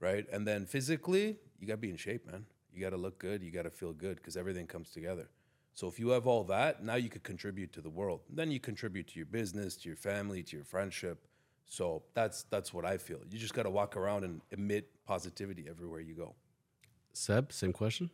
right? 0.01 0.27
And 0.33 0.47
then 0.47 0.67
physically, 0.67 1.37
you 1.61 1.67
got 1.69 1.75
to 1.75 1.79
be 1.79 1.91
in 1.91 1.97
shape, 1.97 2.27
man. 2.27 2.45
You 2.75 2.81
got 2.81 2.91
to 2.91 2.97
look 2.97 3.21
good. 3.21 3.41
You 3.43 3.53
got 3.53 3.63
to 3.63 3.71
feel 3.71 3.93
good 3.93 4.17
because 4.17 4.37
everything 4.37 4.67
comes 4.67 4.91
together. 4.91 5.29
So 5.73 5.87
if 5.87 5.99
you 6.01 6.09
have 6.09 6.27
all 6.27 6.43
that, 6.45 6.83
now 6.83 6.97
you 6.97 7.09
could 7.09 7.23
contribute 7.23 7.73
to 7.75 7.81
the 7.81 7.89
world. 7.89 8.21
Then 8.29 8.51
you 8.51 8.59
contribute 8.59 9.07
to 9.09 9.17
your 9.17 9.27
business, 9.27 9.77
to 9.77 9.89
your 9.89 9.97
family, 9.97 10.43
to 10.43 10.57
your 10.57 10.65
friendship. 10.65 11.25
So 11.73 12.03
that's 12.15 12.43
that's 12.51 12.75
what 12.75 12.85
I 12.85 12.97
feel. 12.99 13.21
You 13.31 13.39
just 13.39 13.55
got 13.55 13.63
to 13.63 13.71
walk 13.71 13.97
around 13.97 14.25
and 14.25 14.41
emit 14.51 14.91
positivity 15.07 15.67
everywhere 15.71 16.01
you 16.01 16.15
go. 16.15 16.35
Seb, 17.13 17.53
same 17.53 17.73
question. 17.73 18.11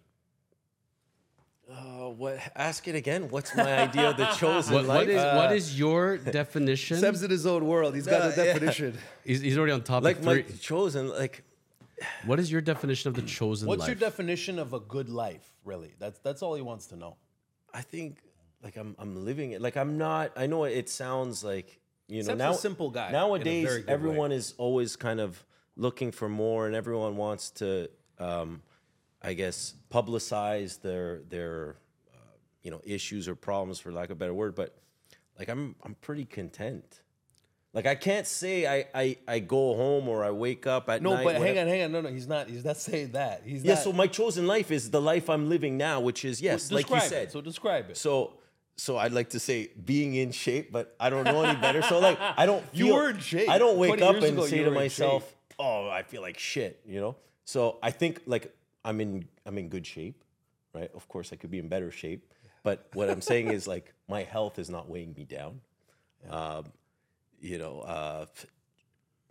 Uh, 1.68 2.10
what? 2.10 2.38
Ask 2.54 2.86
it 2.86 2.94
again. 2.94 3.28
What's 3.30 3.56
my 3.56 3.78
idea 3.88 4.10
of 4.10 4.16
the 4.18 4.26
chosen 4.26 4.74
What, 4.74 4.84
life? 4.84 4.98
what 4.98 5.08
is 5.08 5.22
Uh, 5.22 5.50
is 5.54 5.78
your 5.78 6.18
definition? 6.18 6.98
Seb's 6.98 7.22
in 7.22 7.30
his 7.30 7.46
own 7.46 7.66
world. 7.66 7.94
He's 7.94 8.06
got 8.06 8.30
a 8.30 8.36
definition. 8.44 8.96
he's, 9.24 9.40
he's 9.40 9.56
already 9.58 9.72
on 9.72 9.82
topic 9.82 10.04
like 10.04 10.22
my 10.22 10.42
three. 10.42 10.58
chosen? 10.58 11.08
Like 11.08 11.42
What 12.26 12.38
is 12.38 12.52
your 12.52 12.60
definition 12.60 13.08
of 13.08 13.14
the 13.16 13.22
chosen 13.22 13.66
What's 13.66 13.80
life? 13.80 13.88
your 13.88 13.96
definition 13.96 14.58
of 14.58 14.74
a 14.74 14.80
good 14.80 15.08
life? 15.08 15.54
Really, 15.64 15.92
that's 15.98 16.18
that's 16.20 16.42
all 16.42 16.54
he 16.54 16.62
wants 16.62 16.86
to 16.88 16.96
know. 16.96 17.16
I 17.74 17.80
think 17.80 18.18
like 18.62 18.76
I'm 18.76 18.94
I'm 18.98 19.24
living 19.24 19.50
it. 19.52 19.60
Like 19.62 19.76
I'm 19.78 19.96
not. 19.98 20.32
I 20.36 20.46
know 20.46 20.64
it 20.64 20.88
sounds 20.88 21.42
like 21.42 21.80
you 22.08 22.18
know 22.22 22.26
Seb's 22.28 22.34
a 22.34 22.36
now 22.36 22.52
simple 22.52 22.90
guy 22.90 23.10
Nowadays, 23.10 23.84
everyone 23.88 24.32
is 24.32 24.54
always 24.58 24.96
kind 24.96 25.20
of 25.20 25.44
looking 25.76 26.12
for 26.12 26.28
more, 26.28 26.66
and 26.66 26.74
everyone 26.74 27.16
wants 27.16 27.50
to, 27.52 27.90
um, 28.18 28.62
I 29.22 29.34
guess, 29.34 29.74
publicize 29.90 30.80
their 30.80 31.20
their 31.28 31.76
uh, 32.14 32.18
you 32.62 32.70
know 32.70 32.80
issues 32.84 33.28
or 33.28 33.34
problems, 33.34 33.78
for 33.80 33.92
lack 33.92 34.06
of 34.06 34.12
a 34.12 34.14
better 34.14 34.34
word. 34.34 34.54
But 34.54 34.74
like 35.38 35.48
I'm 35.48 35.74
I'm 35.84 35.94
pretty 35.96 36.24
content. 36.24 37.02
Like 37.74 37.84
I 37.86 37.94
can't 37.94 38.26
say 38.26 38.66
I 38.66 38.86
I, 38.94 39.16
I 39.28 39.38
go 39.40 39.74
home 39.76 40.08
or 40.08 40.24
I 40.24 40.30
wake 40.30 40.66
up 40.66 40.88
at 40.88 41.02
No, 41.02 41.12
night. 41.14 41.24
but 41.24 41.36
hang 41.36 41.58
on, 41.58 41.66
hang 41.66 41.82
on. 41.82 41.92
No, 41.92 42.00
no, 42.00 42.08
he's 42.08 42.26
not. 42.26 42.48
He's 42.48 42.64
not 42.64 42.78
saying 42.78 43.12
that. 43.12 43.42
He's 43.44 43.62
not 43.64 43.68
Yeah, 43.68 43.74
not. 43.74 43.84
so 43.84 43.92
my 43.92 44.06
chosen 44.06 44.46
life 44.46 44.70
is 44.70 44.90
the 44.90 45.00
life 45.00 45.28
I'm 45.28 45.50
living 45.50 45.76
now, 45.76 46.00
which 46.00 46.24
is 46.24 46.40
yes, 46.40 46.70
like 46.72 46.88
you 46.88 47.00
said. 47.00 47.24
it. 47.24 47.32
So 47.32 47.42
describe 47.42 47.90
it. 47.90 47.98
So 47.98 48.34
so 48.76 48.96
I'd 48.98 49.12
like 49.12 49.30
to 49.30 49.38
say 49.40 49.70
being 49.84 50.14
in 50.14 50.32
shape, 50.32 50.70
but 50.72 50.94
I 51.00 51.08
don't 51.10 51.24
know 51.24 51.42
any 51.42 51.58
better. 51.60 51.82
So 51.82 51.98
like 51.98 52.18
I 52.20 52.44
don't 52.46 52.64
You 52.72 52.94
were 52.94 53.10
in 53.10 53.18
shape. 53.20 53.48
I 53.48 53.58
don't 53.58 53.78
wake 53.78 54.00
up 54.02 54.16
and 54.16 54.24
ago, 54.24 54.46
say 54.46 54.58
to 54.58 54.62
were 54.64 54.68
in 54.68 54.74
myself, 54.74 55.34
"Oh, 55.58 55.88
I 55.88 56.02
feel 56.02 56.22
like 56.22 56.38
shit," 56.38 56.80
you 56.86 57.00
know. 57.00 57.16
So 57.44 57.78
I 57.82 57.90
think 57.90 58.22
like 58.26 58.54
I'm 58.84 59.00
in 59.00 59.28
I'm 59.46 59.56
in 59.58 59.68
good 59.68 59.86
shape, 59.86 60.22
right? 60.74 60.90
Of 60.94 61.08
course, 61.08 61.32
I 61.32 61.36
could 61.36 61.50
be 61.50 61.58
in 61.58 61.68
better 61.68 61.90
shape, 61.90 62.32
but 62.62 62.88
what 62.92 63.08
I'm 63.08 63.20
saying 63.22 63.48
is 63.48 63.66
like 63.66 63.94
my 64.08 64.22
health 64.24 64.58
is 64.58 64.68
not 64.68 64.88
weighing 64.88 65.14
me 65.16 65.24
down. 65.24 65.60
Um, 66.28 66.64
you 67.40 67.58
know, 67.58 67.80
uh, 67.80 68.26
f- 68.34 68.46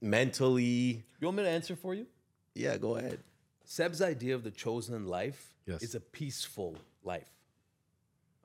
mentally, 0.01 1.03
You 1.19 1.27
want 1.27 1.37
me 1.37 1.43
to 1.43 1.49
answer 1.49 1.75
for 1.75 1.93
you? 1.93 2.07
yeah. 2.53 2.77
Go 2.77 2.95
ahead. 2.97 3.19
Seb's 3.65 4.01
idea 4.01 4.35
of 4.35 4.43
the 4.43 4.51
chosen 4.51 5.07
life 5.07 5.53
Yes. 5.65 5.81
is 5.81 5.95
a 5.95 5.99
peaceful 5.99 6.77
life. 7.03 7.29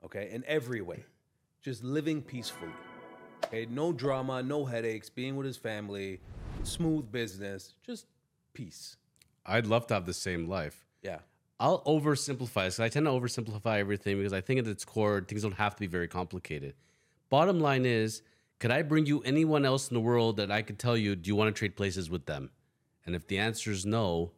Okay, 0.03 0.29
in 0.31 0.43
every 0.47 0.81
way, 0.81 1.03
just 1.61 1.83
living 1.83 2.21
peacefully. 2.21 2.71
Okay, 3.45 3.67
no 3.69 3.91
drama, 3.93 4.41
no 4.41 4.65
headaches, 4.65 5.09
being 5.09 5.35
with 5.35 5.45
his 5.45 5.57
family, 5.57 6.19
smooth 6.63 7.11
business, 7.11 7.75
just 7.85 8.05
peace. 8.53 8.97
I'd 9.45 9.65
love 9.65 9.87
to 9.87 9.93
have 9.95 10.05
the 10.05 10.13
same 10.13 10.47
life. 10.47 10.85
Yeah. 11.01 11.19
I'll 11.59 11.83
oversimplify 11.83 12.65
this. 12.65 12.79
I 12.79 12.89
tend 12.89 13.05
to 13.05 13.11
oversimplify 13.11 13.77
everything 13.77 14.17
because 14.17 14.33
I 14.33 14.41
think 14.41 14.59
at 14.59 14.67
its 14.67 14.83
core, 14.83 15.21
things 15.21 15.43
don't 15.43 15.53
have 15.53 15.75
to 15.75 15.79
be 15.79 15.87
very 15.87 16.07
complicated. 16.07 16.73
Bottom 17.29 17.59
line 17.59 17.85
is, 17.85 18.23
could 18.59 18.71
I 18.71 18.81
bring 18.81 19.05
you 19.05 19.21
anyone 19.21 19.65
else 19.65 19.89
in 19.89 19.93
the 19.93 20.01
world 20.01 20.37
that 20.37 20.51
I 20.51 20.63
could 20.63 20.79
tell 20.79 20.97
you, 20.97 21.15
do 21.15 21.27
you 21.27 21.35
want 21.35 21.53
to 21.53 21.57
trade 21.57 21.75
places 21.75 22.09
with 22.09 22.25
them? 22.25 22.49
And 23.05 23.15
if 23.15 23.27
the 23.27 23.37
answer 23.37 23.71
is 23.71 23.85
no, 23.85 24.31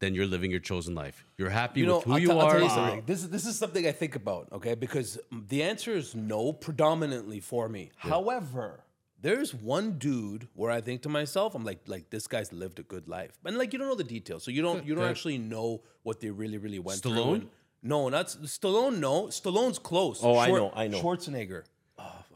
then 0.00 0.14
you're 0.14 0.26
living 0.26 0.50
your 0.50 0.60
chosen 0.60 0.94
life. 0.94 1.24
You're 1.36 1.50
happy 1.50 1.84
with 1.84 2.04
who 2.04 2.12
I'll 2.12 2.18
you 2.18 2.28
t- 2.28 2.32
I'll 2.32 2.40
are. 2.40 2.60
tell 2.60 2.94
you. 2.96 3.02
This 3.04 3.22
is 3.22 3.30
this 3.30 3.46
is 3.46 3.58
something 3.58 3.86
I 3.86 3.92
think 3.92 4.14
about, 4.14 4.48
okay? 4.52 4.74
Because 4.74 5.18
the 5.30 5.62
answer 5.62 5.92
is 5.92 6.14
no, 6.14 6.52
predominantly 6.52 7.40
for 7.40 7.68
me. 7.68 7.90
However, 7.96 8.84
there's 9.20 9.52
one 9.52 9.98
dude 9.98 10.48
where 10.54 10.70
I 10.70 10.80
think 10.80 11.02
to 11.02 11.08
myself, 11.08 11.54
I'm 11.54 11.64
like, 11.64 11.80
like 11.86 12.10
this 12.10 12.26
guy's 12.26 12.52
lived 12.52 12.78
a 12.78 12.84
good 12.84 13.08
life, 13.08 13.38
and 13.44 13.58
like 13.58 13.72
you 13.72 13.78
don't 13.78 13.88
know 13.88 13.94
the 13.94 14.04
details, 14.04 14.44
so 14.44 14.50
you 14.50 14.62
don't 14.62 14.84
you 14.86 14.94
don't 14.94 15.04
actually 15.08 15.38
know 15.38 15.82
what 16.02 16.20
they 16.20 16.30
really 16.30 16.58
really 16.58 16.78
went 16.78 17.02
through. 17.02 17.12
Stallone? 17.12 17.46
no, 17.82 18.08
not 18.08 18.26
Stallone. 18.26 18.98
No, 18.98 19.24
Stallone's 19.24 19.78
close. 19.78 20.20
Oh, 20.22 20.38
I 20.38 20.48
know, 20.50 20.72
I 20.74 20.88
know. 20.88 21.00
Schwarzenegger. 21.00 21.64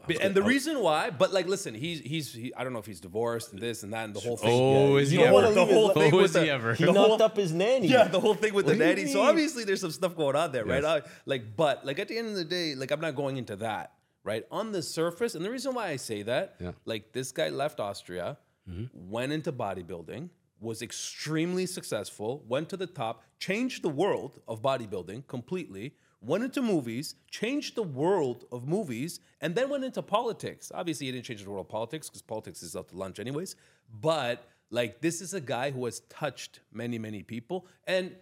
But- 0.07 0.21
and 0.21 0.35
the 0.35 0.43
reason 0.43 0.79
why, 0.81 1.09
but 1.09 1.31
like, 1.33 1.47
listen, 1.47 1.73
he's 1.73 1.99
he's 2.01 2.33
he, 2.33 2.53
I 2.55 2.63
don't 2.63 2.73
know 2.73 2.79
if 2.79 2.85
he's 2.85 2.99
divorced 2.99 3.53
and 3.53 3.61
this 3.61 3.83
and 3.83 3.93
that 3.93 4.05
and 4.05 4.13
the 4.13 4.19
whole 4.19 4.37
thing. 4.37 4.49
Oh, 4.51 4.97
is 4.97 5.11
You 5.13 5.19
he 5.19 5.23
don't 5.25 5.33
wanna 5.33 5.47
ever? 5.51 5.59
leave 5.59 5.67
his 5.69 5.75
whole 5.77 5.87
life- 5.87 5.93
thing 5.97 6.13
Oh, 6.13 6.17
with 6.17 6.25
is 6.25 6.33
the, 6.37 6.43
he 6.43 6.49
ever? 6.49 6.73
He 6.73 6.85
the 6.85 6.91
knocked 6.91 7.07
whole- 7.09 7.23
up 7.23 7.37
his 7.37 7.51
nanny. 7.53 7.87
yeah, 7.87 8.07
the 8.07 8.19
whole 8.19 8.33
thing 8.33 8.53
with 8.53 8.65
the 8.65 8.71
What 8.73 8.79
do 8.79 8.83
you 8.85 8.95
nanny. 8.95 9.07
So 9.07 9.19
mean? 9.19 9.27
obviously 9.29 9.63
there's 9.63 9.81
some 9.81 9.91
stuff 9.91 10.15
going 10.15 10.35
on 10.35 10.51
there, 10.51 10.65
right? 10.65 10.83
I, 10.83 11.01
like, 11.25 11.55
but 11.55 11.85
like 11.85 11.99
at 11.99 12.07
the 12.09 12.17
end 12.17 12.27
of 12.29 12.35
the 12.35 12.45
day, 12.45 12.75
like 12.75 12.91
I'm 12.91 12.99
not 13.01 13.15
going 13.15 13.37
into 13.37 13.55
that, 13.57 13.93
right? 14.23 14.45
On 14.51 14.71
the 14.71 14.81
surface, 14.83 15.35
and 15.35 15.43
the 15.45 15.49
reason 15.51 15.73
why 15.73 15.87
I 15.87 15.95
say 15.95 16.21
that, 16.23 16.55
Yeah. 16.59 16.71
like 16.85 17.13
this 17.13 17.31
guy 17.31 17.49
left 17.49 17.79
Austria, 17.79 18.37
Mm-hmm. 18.69 19.09
went 19.09 19.31
into 19.33 19.51
bodybuilding, 19.51 20.29
was 20.61 20.81
extremely 20.81 21.65
successful, 21.65 22.43
went 22.47 22.69
to 22.69 22.77
the 22.77 22.87
top, 22.87 23.21
changed 23.37 23.83
the 23.83 23.89
world 23.89 24.39
of 24.47 24.61
bodybuilding 24.61 25.27
completely. 25.27 25.95
Went 26.25 26.43
into 26.43 26.61
movies, 26.61 27.15
changed 27.29 27.75
the 27.75 27.83
world 27.83 28.45
of 28.51 28.67
movies, 28.67 29.19
and 29.41 29.55
then 29.55 29.69
went 29.69 29.83
into 29.83 30.01
politics. 30.01 30.71
Obviously, 30.73 31.07
he 31.07 31.11
didn't 31.11 31.25
change 31.25 31.43
the 31.43 31.49
world 31.49 31.65
of 31.65 31.69
politics 31.69 32.09
because 32.09 32.21
politics 32.21 32.63
is 32.63 32.75
out 32.75 32.87
to 32.89 32.97
lunch, 32.97 33.19
anyways. 33.19 33.55
But 34.01 34.47
like, 34.69 35.01
this 35.01 35.21
is 35.21 35.33
a 35.33 35.41
guy 35.41 35.71
who 35.71 35.85
has 35.85 35.99
touched 36.09 36.61
many, 36.71 36.97
many 36.97 37.23
people, 37.23 37.67
and 37.85 38.15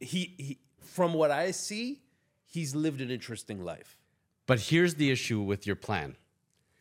he, 0.00 0.34
he 0.38 0.58
from 0.80 1.14
what 1.14 1.30
I 1.30 1.50
see, 1.50 2.02
he's 2.46 2.74
lived 2.74 3.00
an 3.00 3.10
interesting 3.10 3.64
life. 3.64 3.98
But 4.46 4.60
here's 4.60 4.94
the 4.94 5.10
issue 5.10 5.40
with 5.40 5.66
your 5.66 5.76
plan. 5.76 6.16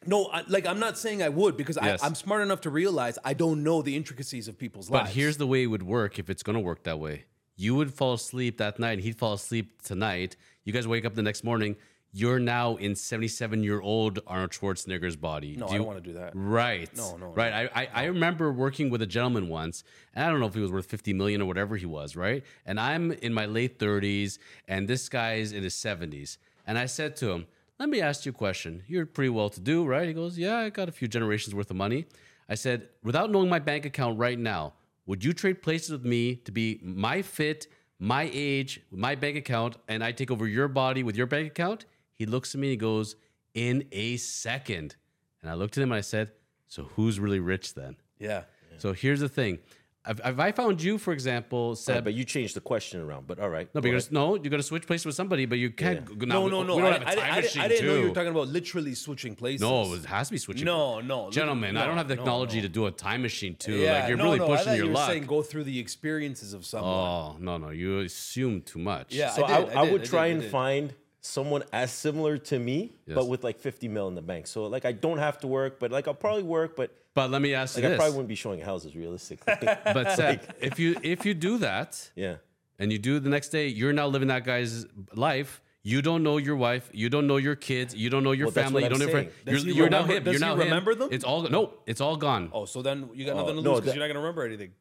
No, 0.06 0.26
I, 0.26 0.44
like 0.48 0.66
I'm 0.66 0.80
not 0.80 0.98
saying 0.98 1.24
I 1.24 1.30
would 1.30 1.56
because 1.56 1.78
Yes. 1.82 2.04
I, 2.04 2.06
I'm 2.06 2.16
smart 2.16 2.42
enough 2.42 2.62
to 2.62 2.70
realize 2.70 3.18
I 3.24 3.34
don't 3.34 3.64
know 3.64 3.82
the 3.82 3.96
intricacies 3.96 4.48
of 4.48 4.58
people's 4.58 4.90
But 4.90 4.98
lives. 4.98 5.10
But 5.10 5.16
here's 5.16 5.38
the 5.38 5.48
way 5.48 5.64
it 5.64 5.68
would 5.68 5.84
work 5.84 6.20
if 6.20 6.30
it's 6.30 6.44
going 6.44 6.58
to 6.58 6.60
work 6.60 6.84
that 6.84 7.00
way. 7.00 7.24
You 7.56 7.76
would 7.76 7.94
fall 7.94 8.14
asleep 8.14 8.58
that 8.58 8.80
night, 8.80 9.00
he'd 9.00 9.18
fall 9.18 9.34
asleep 9.34 9.82
tonight. 9.84 10.36
You 10.64 10.74
guys 10.74 10.88
wake 10.88 11.06
up 11.06 11.14
the 11.16 11.22
next 11.22 11.44
morning. 11.44 11.76
You're 12.16 12.40
now 12.40 12.76
in 12.76 12.96
77 12.96 13.64
year 13.64 13.82
old 13.82 14.20
Arnold 14.28 14.52
Schwarzenegger's 14.52 15.16
body. 15.16 15.56
no, 15.58 15.66
Do 15.66 15.70
I 15.70 15.72
you- 15.74 15.78
don't 15.80 15.88
want 15.88 16.04
to 16.04 16.10
do 16.12 16.18
that. 16.20 16.32
Right. 16.36 16.96
No, 16.96 17.18
no, 17.18 17.28
Right. 17.28 17.54
I, 17.76 17.82
I, 17.84 17.88
I 17.94 18.04
remember 18.06 18.52
working 18.54 18.92
with 18.92 19.02
a 19.02 19.08
gentleman 19.08 19.48
once, 19.50 19.84
and 20.14 20.24
I 20.24 20.30
don't 20.30 20.40
know 20.40 20.46
if 20.46 20.54
he 20.54 20.60
was 20.60 20.72
worth 20.72 20.86
50 20.86 21.14
million 21.14 21.42
or 21.42 21.46
whatever 21.46 21.76
he 21.76 21.88
was, 21.88 22.16
right? 22.16 22.44
And 22.68 22.80
I'm 22.80 23.12
in 23.14 23.34
my 23.34 23.48
late 23.48 23.80
30s, 23.80 24.38
and 24.68 24.88
this 24.88 25.10
guy's 25.10 25.54
in 25.54 25.64
his 25.64 25.74
70s. 25.74 26.38
And 26.68 26.78
I 26.78 26.86
said 26.86 27.16
to 27.18 27.32
him, 27.32 27.48
Let 27.80 27.90
me 27.90 28.00
ask 28.00 28.26
you 28.28 28.32
a 28.32 28.36
question. 28.36 28.84
You're 28.88 29.08
pretty 29.08 29.30
well 29.30 29.50
to 29.50 29.60
do, 29.60 29.84
right? 29.84 30.08
He 30.08 30.14
goes, 30.14 30.38
Yeah, 30.38 30.58
I 30.58 30.70
got 30.70 30.90
a 30.90 30.92
few 30.92 31.08
generations 31.08 31.56
worth 31.56 31.72
of 31.72 31.78
money. 31.78 32.06
I 32.48 32.54
said, 32.56 32.90
Without 33.04 33.32
knowing 33.32 33.50
my 33.50 33.60
bank 33.60 33.86
account 33.86 34.20
right 34.20 34.38
now, 34.38 34.74
would 35.06 35.24
you 35.24 35.34
trade 35.34 35.62
places 35.62 35.92
with 35.92 36.06
me 36.06 36.36
to 36.36 36.52
be 36.52 36.80
my 36.84 37.22
fit, 37.22 37.68
my 38.00 38.30
age, 38.34 38.82
my 38.92 39.16
bank 39.16 39.38
account, 39.38 39.78
and 39.88 40.04
I 40.04 40.12
take 40.12 40.32
over 40.32 40.48
your 40.48 40.68
body 40.68 41.04
with 41.04 41.16
your 41.16 41.28
bank 41.28 41.48
account? 41.48 41.86
He 42.14 42.26
looks 42.26 42.56
at 42.56 42.62
me 42.62 42.68
and 42.68 42.72
he 42.72 42.78
goes, 42.78 43.16
In 43.54 43.86
a 43.92 44.18
second. 44.18 44.96
And 45.42 45.52
I 45.52 45.56
looked 45.56 45.78
at 45.78 45.84
him 45.84 45.92
and 45.92 45.98
I 45.98 46.02
said, 46.02 46.32
So 46.68 46.84
who's 46.96 47.20
really 47.20 47.40
rich 47.40 47.74
then? 47.74 47.98
Yeah. 48.20 48.44
So 48.78 48.94
here's 48.94 49.20
the 49.20 49.30
thing. 49.30 49.60
If, 50.06 50.20
if 50.26 50.38
I 50.38 50.52
found 50.52 50.82
you, 50.82 50.98
for 50.98 51.14
example, 51.14 51.76
said, 51.78 51.96
Seb, 51.96 52.04
but 52.04 52.14
you 52.14 52.26
changed 52.26 52.58
the 52.58 52.62
question 52.62 53.00
around. 53.00 53.26
But 53.26 53.40
all 53.40 53.48
right. 53.50 53.68
no, 53.74 53.80
go 53.80 53.84
because 53.86 54.06
ahead. 54.08 54.14
no, 54.14 54.36
you 54.36 54.50
got 54.50 54.58
to 54.58 54.64
switch 54.64 54.86
places 54.86 55.06
with 55.06 55.16
somebody, 55.16 55.46
but 55.46 55.60
you 55.60 55.70
can't. 55.72 56.04
go- 56.06 56.26
No, 56.26 56.48
now, 56.48 56.48
no, 56.50 56.60
we- 56.60 56.68
no. 56.68 56.76
We 56.76 56.82
don't 56.82 56.92
I, 56.92 56.94
have 56.94 57.02
a 57.04 57.08
I, 57.08 57.16
time 57.16 57.34
I, 57.34 57.42
machine 57.42 57.62
I 57.62 57.68
didn't 57.70 57.86
know 57.88 57.94
you 57.96 58.02
too. 58.02 58.08
were 58.10 58.14
talking 58.16 58.32
about 58.32 58.48
literally 58.50 58.96
switching 58.96 59.34
places. 59.36 59.62
no, 59.62 59.94
it 59.94 60.04
has 60.06 60.28
to 60.28 60.34
be 60.34 60.38
switching. 60.40 60.66
No, 60.66 61.00
no. 61.00 61.32
gentlemen, 61.32 61.78
I 61.78 61.86
don't 61.86 61.96
have 61.98 62.10
the 62.10 62.18
technology 62.18 62.58
no. 62.58 62.64
to 62.64 62.70
do 62.70 62.86
a 62.88 62.92
time 62.92 63.22
machine 63.22 63.56
too. 63.56 63.76
Yeah, 63.76 64.00
like 64.00 64.08
you're 64.10 64.18
no, 64.18 64.24
really 64.26 64.40
no, 64.40 64.48
pushing 64.48 64.66
thought 64.66 64.76
your 64.76 64.86
you 64.88 64.92
were 64.92 64.96
luck. 64.98 65.10
saying 65.10 65.26
go 65.26 65.42
through 65.42 65.64
the 65.64 65.80
experiences 65.80 66.54
of 66.54 66.66
someone. 66.66 66.92
oh 66.94 67.38
no, 67.40 67.58
no, 67.58 67.70
you 67.70 68.00
assume 68.00 68.62
too 68.62 68.80
much. 68.80 69.14
Yeah. 69.14 69.30
So 69.30 69.44
I 69.44 69.56
I, 69.56 69.60
did, 69.64 69.70
I 69.74 69.82
I 69.82 69.84
did, 69.86 69.92
would 69.94 70.02
I 70.02 70.06
try 70.06 70.28
did, 70.28 70.34
and 70.34 70.42
did. 70.42 70.52
find 70.52 70.94
someone 71.26 71.64
as 71.72 71.92
similar 71.92 72.38
to 72.38 72.60
me, 72.60 72.94
Yes. 73.08 73.16
but 73.16 73.28
with 73.28 73.44
like 73.44 73.58
50 73.60 73.88
mil 73.88 74.08
in 74.10 74.16
the 74.16 74.22
bank. 74.22 74.46
So 74.46 74.66
like 74.66 74.86
I 74.86 74.92
don't 74.92 75.18
have 75.20 75.40
to 75.40 75.48
work, 75.48 75.80
but 75.80 75.90
like 75.92 76.08
I'll 76.08 76.14
probably 76.14 76.44
work, 76.44 76.76
but 76.76 76.92
But 77.14 77.32
let 77.32 77.42
me 77.42 77.54
ask 77.54 77.76
like 77.76 77.84
you 77.84 77.88
I 77.88 77.92
this. 77.92 77.98
probably 77.98 78.14
wouldn't 78.16 78.28
be 78.30 78.36
showing 78.36 78.60
houses 78.60 78.96
realistically. 78.96 79.54
but 79.98 80.12
Seb, 80.12 80.42
if 80.60 80.78
you 80.80 80.96
if 81.02 81.26
you 81.26 81.34
do 81.34 81.58
that 81.60 82.12
yeah. 82.16 82.36
and 82.78 82.92
you 82.92 83.00
do 83.00 83.20
the 83.20 83.30
next 83.30 83.50
day, 83.50 83.68
you're 83.68 83.94
now 83.94 84.08
living 84.08 84.28
that 84.28 84.44
guy's 84.44 84.86
life. 85.16 85.62
You 85.86 86.02
don't 86.02 86.24
know 86.24 86.38
your 86.38 86.56
wife. 86.56 86.90
You 86.94 87.10
don't 87.10 87.28
know 87.28 87.36
your 87.38 87.56
kids. 87.56 87.94
You 87.94 88.10
don't 88.10 88.24
know 88.24 88.32
your 88.32 88.48
Well, 88.48 88.54
family. 88.54 88.84
You 88.84 88.90
don't 88.90 89.02
I'm 89.02 89.08
know. 89.08 89.14
saying. 89.14 89.30
You're, 89.46 89.56
Does 89.56 89.64
he 89.64 89.72
you're 89.74 89.90
now 89.90 90.04
remember- 90.04 90.14
him. 90.18 90.24
does 90.24 90.34
You're 90.40 90.50
he 90.50 90.70
now 90.70 90.80
him. 90.80 91.00
them? 91.00 91.10
It's 91.12 91.26
all 91.26 91.42
no. 91.44 91.74
It's 91.86 92.00
all 92.02 92.16
gone. 92.18 92.50
Oh, 92.54 92.66
so 92.66 92.82
then 92.82 93.10
you 93.14 93.26
got 93.26 93.36
oh, 93.36 93.40
nothing 93.42 93.56
to 93.56 93.62
lose 93.62 93.80
because 93.80 93.86
that- 93.86 93.96
you're 93.96 94.04
not 94.08 94.14
gonna 94.14 94.20
remember 94.26 94.44
anything. 94.46 94.72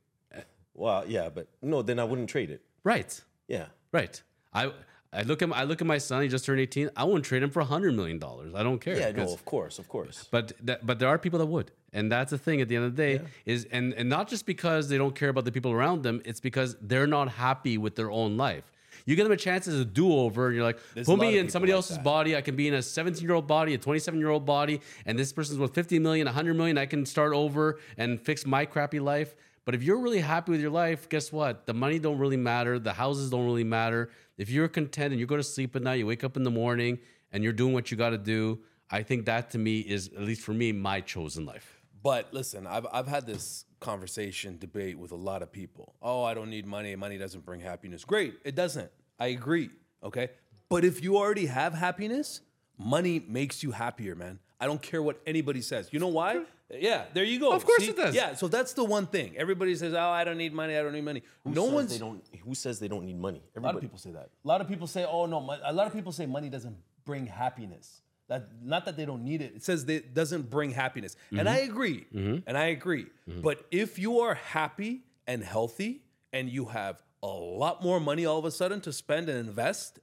Well, 0.74 1.04
yeah, 1.06 1.28
but 1.28 1.48
no, 1.60 1.82
then 1.82 1.98
I 1.98 2.04
wouldn't 2.04 2.28
trade 2.30 2.50
it. 2.50 2.62
Right. 2.82 3.20
Yeah. 3.46 3.66
Right. 3.92 4.22
I 4.54 4.72
I 5.12 5.22
look 5.22 5.42
at 5.42 5.48
my, 5.50 5.56
I 5.58 5.64
look 5.64 5.80
at 5.80 5.86
my 5.86 5.98
son. 5.98 6.22
He 6.22 6.28
just 6.28 6.44
turned 6.44 6.60
eighteen. 6.60 6.88
I 6.96 7.04
wouldn't 7.04 7.24
trade 7.24 7.42
him 7.42 7.50
for 7.50 7.62
hundred 7.62 7.94
million 7.94 8.18
dollars. 8.18 8.54
I 8.54 8.62
don't 8.62 8.80
care. 8.80 8.98
Yeah, 8.98 9.10
no, 9.12 9.32
of 9.32 9.44
course, 9.44 9.78
of 9.78 9.88
course. 9.88 10.26
But 10.30 10.52
that, 10.62 10.86
but 10.86 10.98
there 10.98 11.08
are 11.08 11.18
people 11.18 11.38
that 11.40 11.46
would, 11.46 11.70
and 11.92 12.10
that's 12.10 12.30
the 12.30 12.38
thing. 12.38 12.60
At 12.62 12.68
the 12.68 12.76
end 12.76 12.86
of 12.86 12.96
the 12.96 13.02
day, 13.02 13.20
is 13.44 13.66
and 13.70 13.92
and 13.94 14.08
not 14.08 14.28
just 14.28 14.46
because 14.46 14.88
they 14.88 14.96
don't 14.96 15.14
care 15.14 15.28
about 15.28 15.44
the 15.44 15.52
people 15.52 15.70
around 15.70 16.02
them. 16.02 16.22
It's 16.24 16.40
because 16.40 16.76
they're 16.80 17.06
not 17.06 17.28
happy 17.28 17.76
with 17.76 17.94
their 17.94 18.10
own 18.10 18.36
life. 18.36 18.64
You 19.04 19.16
give 19.16 19.24
them 19.24 19.32
a 19.32 19.36
chance 19.36 19.66
as 19.66 19.80
a 19.80 19.84
do 19.84 20.12
over, 20.12 20.46
and 20.46 20.54
you're 20.56 20.64
like, 20.64 20.78
There's 20.94 21.06
put 21.06 21.18
me 21.18 21.36
in 21.36 21.50
somebody 21.50 21.72
like 21.72 21.78
else's 21.78 21.96
that. 21.96 22.04
body. 22.04 22.36
I 22.36 22.40
can 22.40 22.56
be 22.56 22.68
in 22.68 22.74
a 22.74 22.82
17 22.82 23.22
year 23.22 23.34
old 23.34 23.46
body, 23.46 23.74
a 23.74 23.78
27 23.78 24.18
year 24.18 24.30
old 24.30 24.46
body, 24.46 24.80
and 25.04 25.18
this 25.18 25.32
person's 25.32 25.58
worth 25.58 25.74
50 25.74 25.98
million, 25.98 26.24
100 26.26 26.54
million. 26.54 26.78
I 26.78 26.86
can 26.86 27.04
start 27.04 27.32
over 27.34 27.78
and 27.98 28.20
fix 28.20 28.46
my 28.46 28.64
crappy 28.64 29.00
life. 29.00 29.34
But 29.64 29.74
if 29.74 29.82
you're 29.82 29.98
really 29.98 30.20
happy 30.20 30.50
with 30.52 30.60
your 30.60 30.70
life, 30.70 31.08
guess 31.08 31.30
what? 31.32 31.66
The 31.66 31.74
money 31.74 31.98
don't 31.98 32.18
really 32.18 32.36
matter. 32.36 32.78
The 32.78 32.92
houses 32.92 33.30
don't 33.30 33.44
really 33.44 33.64
matter. 33.64 34.10
If 34.42 34.50
you're 34.50 34.66
content 34.66 35.12
and 35.12 35.20
you 35.20 35.26
go 35.26 35.36
to 35.36 35.42
sleep 35.44 35.76
at 35.76 35.82
night, 35.82 36.00
you 36.00 36.06
wake 36.08 36.24
up 36.24 36.36
in 36.36 36.42
the 36.42 36.50
morning, 36.50 36.98
and 37.30 37.44
you're 37.44 37.52
doing 37.52 37.72
what 37.72 37.92
you 37.92 37.96
got 37.96 38.10
to 38.10 38.18
do. 38.18 38.58
I 38.90 39.04
think 39.04 39.26
that 39.26 39.52
to 39.52 39.58
me 39.58 39.78
is, 39.78 40.08
at 40.08 40.22
least 40.22 40.40
for 40.40 40.52
me, 40.52 40.72
my 40.72 41.00
chosen 41.00 41.46
life. 41.46 41.80
But 42.02 42.34
listen, 42.34 42.66
I've 42.66 42.84
I've 42.92 43.06
had 43.06 43.24
this 43.24 43.66
conversation 43.78 44.58
debate 44.58 44.98
with 44.98 45.12
a 45.12 45.16
lot 45.16 45.42
of 45.42 45.52
people. 45.52 45.94
Oh, 46.02 46.24
I 46.24 46.34
don't 46.34 46.50
need 46.50 46.66
money. 46.66 46.96
Money 46.96 47.18
doesn't 47.18 47.44
bring 47.44 47.60
happiness. 47.60 48.04
Great, 48.04 48.34
it 48.44 48.56
doesn't. 48.56 48.90
I 49.20 49.28
agree. 49.28 49.70
Okay, 50.02 50.30
but 50.68 50.84
if 50.84 51.04
you 51.04 51.18
already 51.18 51.46
have 51.46 51.72
happiness, 51.72 52.40
money 52.76 53.24
makes 53.28 53.62
you 53.62 53.70
happier, 53.70 54.16
man. 54.16 54.40
I 54.58 54.66
don't 54.66 54.82
care 54.82 55.04
what 55.04 55.20
anybody 55.24 55.60
says. 55.60 55.88
You 55.92 56.00
know 56.00 56.08
why? 56.08 56.42
Yeah, 56.72 57.04
there 57.12 57.24
you 57.24 57.38
go. 57.38 57.52
Of 57.52 57.64
course 57.66 57.86
it 57.86 57.96
does. 57.96 58.14
Yeah, 58.14 58.34
so 58.34 58.48
that's 58.48 58.72
the 58.72 58.84
one 58.84 59.06
thing. 59.06 59.36
Everybody 59.36 59.74
says, 59.74 59.92
"Oh, 59.94 60.00
I 60.00 60.24
don't 60.24 60.38
need 60.38 60.54
money. 60.54 60.76
I 60.76 60.82
don't 60.82 60.92
need 60.92 61.04
money." 61.04 61.22
no 61.44 61.64
Says 61.64 61.72
one's 61.74 61.92
they 61.92 61.98
don't 61.98 62.24
who 62.44 62.54
says 62.54 62.78
they 62.80 62.88
don't 62.88 63.04
need 63.04 63.18
money? 63.18 63.42
A 63.56 63.60
lot 63.60 63.74
of 63.74 63.80
people 63.82 63.98
say 63.98 64.10
that. 64.12 64.30
A 64.44 64.48
lot 64.48 64.60
of 64.60 64.68
people 64.68 64.86
say, 64.86 65.04
"Oh 65.04 65.26
no," 65.26 65.40
mon- 65.40 65.60
a 65.64 65.72
lot 65.72 65.86
of 65.86 65.92
people 65.92 66.12
say 66.12 66.24
money 66.26 66.48
doesn't 66.48 66.76
bring 67.04 67.26
happiness. 67.26 68.00
That 68.28 68.48
not 68.62 68.86
that 68.86 68.96
they 68.96 69.04
don't 69.04 69.24
need 69.24 69.42
it. 69.42 69.52
it 69.56 69.62
says 69.64 69.84
that 69.86 69.92
it 69.94 70.14
doesn't 70.14 70.48
bring 70.48 70.70
happiness. 70.70 71.14
And 71.30 71.40
Mm-hmm. 71.40 71.48
I 71.48 71.58
agree. 71.58 72.06
And 72.46 72.56
I 72.56 72.66
agree. 72.66 73.06
But 73.26 73.66
if 73.70 73.98
you 73.98 74.20
are 74.20 74.34
happy 74.34 75.02
and 75.26 75.42
healthy 75.44 76.02
and 76.32 76.48
you 76.48 76.66
have 76.66 77.02
a 77.22 77.26
lot 77.26 77.82
more 77.82 78.00
money 78.00 78.24
all 78.24 78.38
of 78.38 78.44
a 78.46 78.50
sudden 78.50 78.80
to 78.82 78.92
spend 78.92 79.28
and 79.28 79.38
invest, 79.46 79.98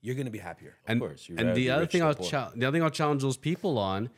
you're 0.00 0.14
gonna 0.14 0.30
be 0.30 0.38
happier. 0.38 0.76
and, 0.86 1.00
course, 1.00 1.28
you'd 1.28 1.40
and 1.40 1.56
the 1.56 1.70
other 1.70 1.86
thing 1.86 2.02
I'll 2.02 2.14
poor. 2.14 2.26
chal- 2.30 2.52
the 2.54 2.66
other 2.66 2.76
thing 2.76 2.82
I'll 2.84 2.90
challenge 2.90 3.22
those 3.22 3.36
people 3.36 3.78
on. 3.78 4.10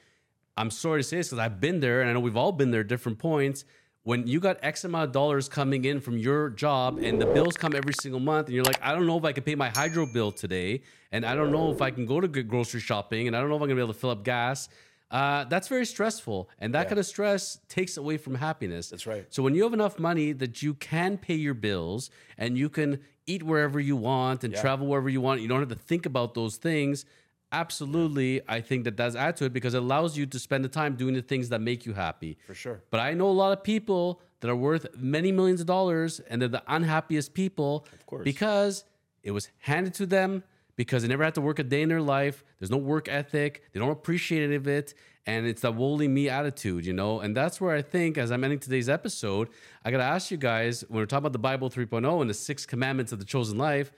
I'm 0.57 0.71
sorry 0.71 1.01
to 1.01 1.05
say 1.05 1.19
this 1.19 1.29
because 1.29 1.39
I've 1.39 1.61
been 1.61 1.81
there, 1.81 2.01
and 2.01 2.11
I 2.11 2.13
know 2.13 2.21
we've 2.21 2.37
all 2.37 2.53
been 2.53 2.71
there 2.71 2.81
at 2.81 2.89
different 2.89 3.19
points. 3.19 3.65
When 4.05 4.27
you 4.27 4.39
got 4.39 4.59
X 4.63 4.85
amount 4.85 5.09
of 5.09 5.13
dollars 5.13 5.49
coming 5.49 5.85
in 5.85 6.01
from 6.01 6.17
your 6.17 6.49
job, 6.51 6.99
and 6.99 7.21
the 7.21 7.27
bills 7.27 7.57
come 7.57 7.75
every 7.75 7.93
single 7.93 8.21
month, 8.21 8.47
and 8.47 8.55
you're 8.55 8.65
like, 8.65 8.81
I 8.81 8.93
don't 8.95 9.07
know 9.07 9.19
if 9.19 9.25
I 9.25 9.33
can 9.33 9.43
pay 9.43 9.57
my 9.57 9.69
hydro 9.69 10.07
bill 10.07 10.31
today, 10.31 10.83
and 11.13 11.27
I 11.27 11.35
don't 11.35 11.51
know 11.51 11.73
if 11.73 11.83
I 11.83 11.91
can 11.91 12.07
go 12.07 12.21
to 12.21 12.29
grocery 12.29 12.81
shopping, 12.81 13.27
and 13.27 13.37
I 13.37 13.41
don't 13.41 13.49
know 13.49 13.57
if 13.57 13.63
I'm 13.63 13.69
gonna 13.69 13.77
be 13.81 13.83
able 13.83 13.95
to 13.95 13.99
fill 13.99 14.11
up 14.11 14.23
gas. 14.23 14.69
Uh, 15.11 15.45
that's 15.45 15.69
very 15.69 15.87
stressful, 15.87 16.49
and 16.59 16.75
that 16.75 16.89
kind 16.89 16.99
of 16.99 17.07
stress 17.07 17.59
takes 17.69 17.97
away 17.97 18.17
from 18.17 18.35
happiness. 18.37 18.91
That's 18.91 19.07
right. 19.07 19.27
So 19.31 19.43
when 19.43 19.55
you 19.55 19.63
have 19.65 19.73
enough 19.75 19.99
money 19.99 20.33
that 20.33 20.63
you 20.63 20.75
can 20.75 21.17
pay 21.19 21.35
your 21.35 21.55
bills 21.55 22.11
and 22.39 22.57
you 22.59 22.69
can 22.69 23.01
eat 23.27 23.43
wherever 23.43 23.79
you 23.79 23.97
want 23.97 24.43
and 24.45 24.53
travel 24.55 24.87
wherever 24.87 25.09
you 25.09 25.21
want, 25.21 25.41
you 25.43 25.49
don't 25.49 25.61
have 25.61 25.69
to 25.69 25.75
think 25.77 26.07
about 26.07 26.35
those 26.35 26.57
things. 26.57 27.05
Absolutely, 27.53 28.41
I 28.49 28.61
think 28.61 28.85
that 28.85 28.97
does 28.97 29.17
add 29.17 29.37
to 29.37 29.45
it 29.45 29.53
because 29.53 29.75
it 29.75 29.79
allows 29.79 30.17
you 30.17 30.27
to 30.27 30.39
spend 30.39 30.65
the 30.65 30.69
time 30.69 30.97
doing 30.97 31.15
the 31.15 31.23
things 31.23 31.49
that 31.51 31.61
make 31.61 31.87
you 31.87 31.95
happy. 31.95 32.39
For 32.47 32.55
sure. 32.55 32.83
But 32.91 33.01
I 33.01 33.15
know 33.15 33.29
a 33.29 33.31
lot 33.31 33.53
of 33.53 33.63
people 33.63 34.21
that 34.41 34.51
are 34.51 34.57
worth 34.57 34.87
many 34.97 35.33
millions 35.33 35.61
of 35.61 35.67
dollars 35.67 36.21
and 36.21 36.41
they're 36.41 36.49
the 36.49 36.63
unhappiest 36.69 37.35
people 37.35 37.87
of 37.93 38.07
course. 38.07 38.25
because 38.25 38.85
it 39.23 39.31
was 39.31 39.49
handed 39.59 39.95
to 39.95 40.07
them 40.07 40.43
because 40.77 41.03
they 41.03 41.09
never 41.09 41.25
had 41.25 41.35
to 41.35 41.41
work 41.41 41.59
a 41.59 41.65
day 41.65 41.83
in 41.83 41.89
their 41.89 42.03
life. 42.03 42.45
There's 42.59 42.71
no 42.71 42.77
work 42.77 43.09
ethic. 43.09 43.63
They 43.73 43.81
don't 43.81 43.91
appreciate 43.91 44.45
any 44.45 44.57
of 44.57 44.69
it. 44.69 44.95
And 45.25 45.47
it's 45.47 45.63
that 45.63 45.75
woolly 45.75 46.07
me 46.07 46.29
attitude, 46.29 46.87
you 46.87 46.93
know? 46.93 47.19
And 47.21 47.37
that's 47.37 47.61
where 47.61 47.75
I 47.75 47.83
think, 47.83 48.17
as 48.17 48.31
I'm 48.31 48.45
ending 48.45 48.61
today's 48.61 48.89
episode, 48.89 49.49
I 49.85 49.91
got 49.91 49.99
to 49.99 50.05
ask 50.05 50.31
you 50.31 50.37
guys 50.37 50.85
when 50.89 50.99
we're 51.01 51.07
talking 51.07 51.25
about 51.25 51.33
the 51.33 51.41
Bible 51.41 51.69
3.0 51.69 52.21
and 52.21 52.31
the 52.31 52.35
six 52.35 52.65
commandments 52.65 53.11
of 53.11 53.19
the 53.19 53.25
chosen 53.25 53.59
life, 53.59 53.91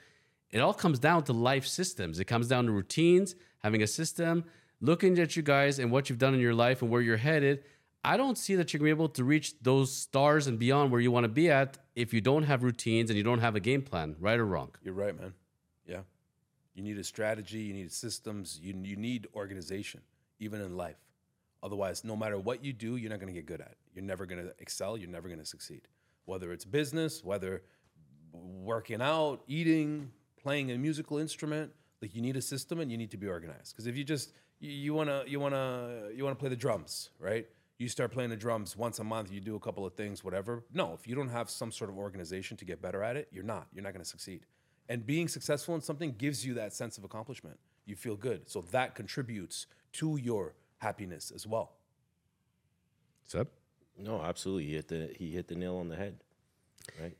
it 0.51 0.59
all 0.59 0.73
comes 0.73 0.99
down 0.99 1.23
to 1.25 1.33
life 1.33 1.65
systems. 1.65 2.19
It 2.19 2.25
comes 2.25 2.47
down 2.47 2.65
to 2.65 2.71
routines, 2.71 3.35
having 3.59 3.81
a 3.83 3.87
system, 3.87 4.45
looking 4.81 5.17
at 5.19 5.35
you 5.35 5.43
guys 5.43 5.79
and 5.79 5.91
what 5.91 6.09
you've 6.09 6.19
done 6.19 6.33
in 6.33 6.39
your 6.39 6.55
life 6.55 6.81
and 6.81 6.89
where 6.89 7.01
you're 7.01 7.17
headed. 7.17 7.63
I 8.03 8.17
don't 8.17 8.37
see 8.37 8.55
that 8.55 8.71
you're 8.71 8.79
gonna 8.79 8.87
be 8.87 8.91
able 8.91 9.09
to 9.09 9.23
reach 9.23 9.59
those 9.61 9.93
stars 9.93 10.47
and 10.47 10.57
beyond 10.57 10.91
where 10.91 11.01
you 11.01 11.11
want 11.11 11.25
to 11.25 11.29
be 11.29 11.49
at 11.49 11.77
if 11.95 12.13
you 12.13 12.21
don't 12.21 12.43
have 12.43 12.63
routines 12.63 13.09
and 13.09 13.17
you 13.17 13.23
don't 13.23 13.39
have 13.39 13.55
a 13.55 13.59
game 13.59 13.81
plan, 13.81 14.15
right 14.19 14.39
or 14.39 14.45
wrong. 14.45 14.71
You're 14.81 14.93
right, 14.93 15.17
man. 15.19 15.33
Yeah. 15.85 16.01
You 16.75 16.83
need 16.83 16.97
a 16.97 17.03
strategy, 17.03 17.59
you 17.59 17.73
need 17.73 17.91
systems, 17.91 18.57
you, 18.61 18.73
you 18.83 18.95
need 18.95 19.27
organization, 19.35 20.01
even 20.39 20.61
in 20.61 20.77
life. 20.77 20.95
Otherwise, 21.61 22.05
no 22.05 22.15
matter 22.15 22.39
what 22.39 22.63
you 22.63 22.71
do, 22.71 22.95
you're 22.95 23.09
not 23.09 23.19
going 23.19 23.33
to 23.33 23.37
get 23.37 23.45
good 23.45 23.59
at. 23.59 23.71
it. 23.71 23.77
You're 23.93 24.05
never 24.05 24.25
going 24.25 24.41
to 24.41 24.53
excel, 24.59 24.97
you're 24.97 25.09
never 25.09 25.27
going 25.27 25.41
to 25.41 25.45
succeed. 25.45 25.89
Whether 26.23 26.53
it's 26.53 26.63
business, 26.63 27.21
whether 27.21 27.63
working 28.31 29.01
out, 29.01 29.41
eating, 29.47 30.11
playing 30.41 30.71
a 30.71 30.77
musical 30.77 31.17
instrument, 31.17 31.71
like 32.01 32.15
you 32.15 32.21
need 32.21 32.37
a 32.37 32.41
system 32.41 32.79
and 32.79 32.91
you 32.91 32.97
need 32.97 33.11
to 33.11 33.17
be 33.17 33.27
organized. 33.27 33.73
Because 33.73 33.87
if 33.87 33.97
you 33.97 34.03
just 34.03 34.31
you 34.59 34.93
want 34.93 35.09
to 35.09 35.23
you 35.27 35.39
want 35.39 35.53
to 35.53 36.11
you 36.15 36.23
want 36.23 36.37
to 36.37 36.39
play 36.39 36.49
the 36.49 36.55
drums, 36.55 37.09
right? 37.19 37.47
You 37.77 37.87
start 37.87 38.11
playing 38.11 38.29
the 38.29 38.35
drums 38.35 38.75
once 38.75 38.99
a 38.99 39.05
month, 39.05 39.31
you 39.31 39.39
do 39.39 39.55
a 39.55 39.59
couple 39.59 39.85
of 39.85 39.93
things, 39.93 40.21
whatever. 40.23 40.65
No, 40.73 40.93
if 40.99 41.07
you 41.07 41.15
don't 41.15 41.29
have 41.29 41.49
some 41.49 41.71
sort 41.71 41.89
of 41.89 41.97
organization 41.97 42.57
to 42.57 42.65
get 42.65 42.81
better 42.81 43.03
at 43.03 43.15
it, 43.15 43.29
you're 43.31 43.43
not. 43.43 43.67
You're 43.73 43.83
not 43.83 43.93
going 43.93 44.03
to 44.03 44.09
succeed. 44.09 44.41
And 44.89 45.05
being 45.05 45.29
successful 45.29 45.75
in 45.75 45.81
something 45.81 46.13
gives 46.17 46.45
you 46.45 46.55
that 46.55 46.73
sense 46.73 46.97
of 46.97 47.05
accomplishment. 47.05 47.57
You 47.85 47.95
feel 47.95 48.17
good. 48.17 48.49
So 48.49 48.61
that 48.71 48.95
contributes 48.95 49.65
to 49.93 50.17
your 50.17 50.55
happiness 50.79 51.31
as 51.33 51.47
well. 51.47 51.73
Seb? 53.27 53.47
No, 53.97 54.21
absolutely. 54.21 54.65
He 54.65 54.73
hit 54.73 54.87
the 54.87 55.13
he 55.17 55.31
hit 55.31 55.47
the 55.47 55.55
nail 55.55 55.77
on 55.77 55.87
the 55.87 55.95
head. 55.95 56.17
Right. 56.99 57.15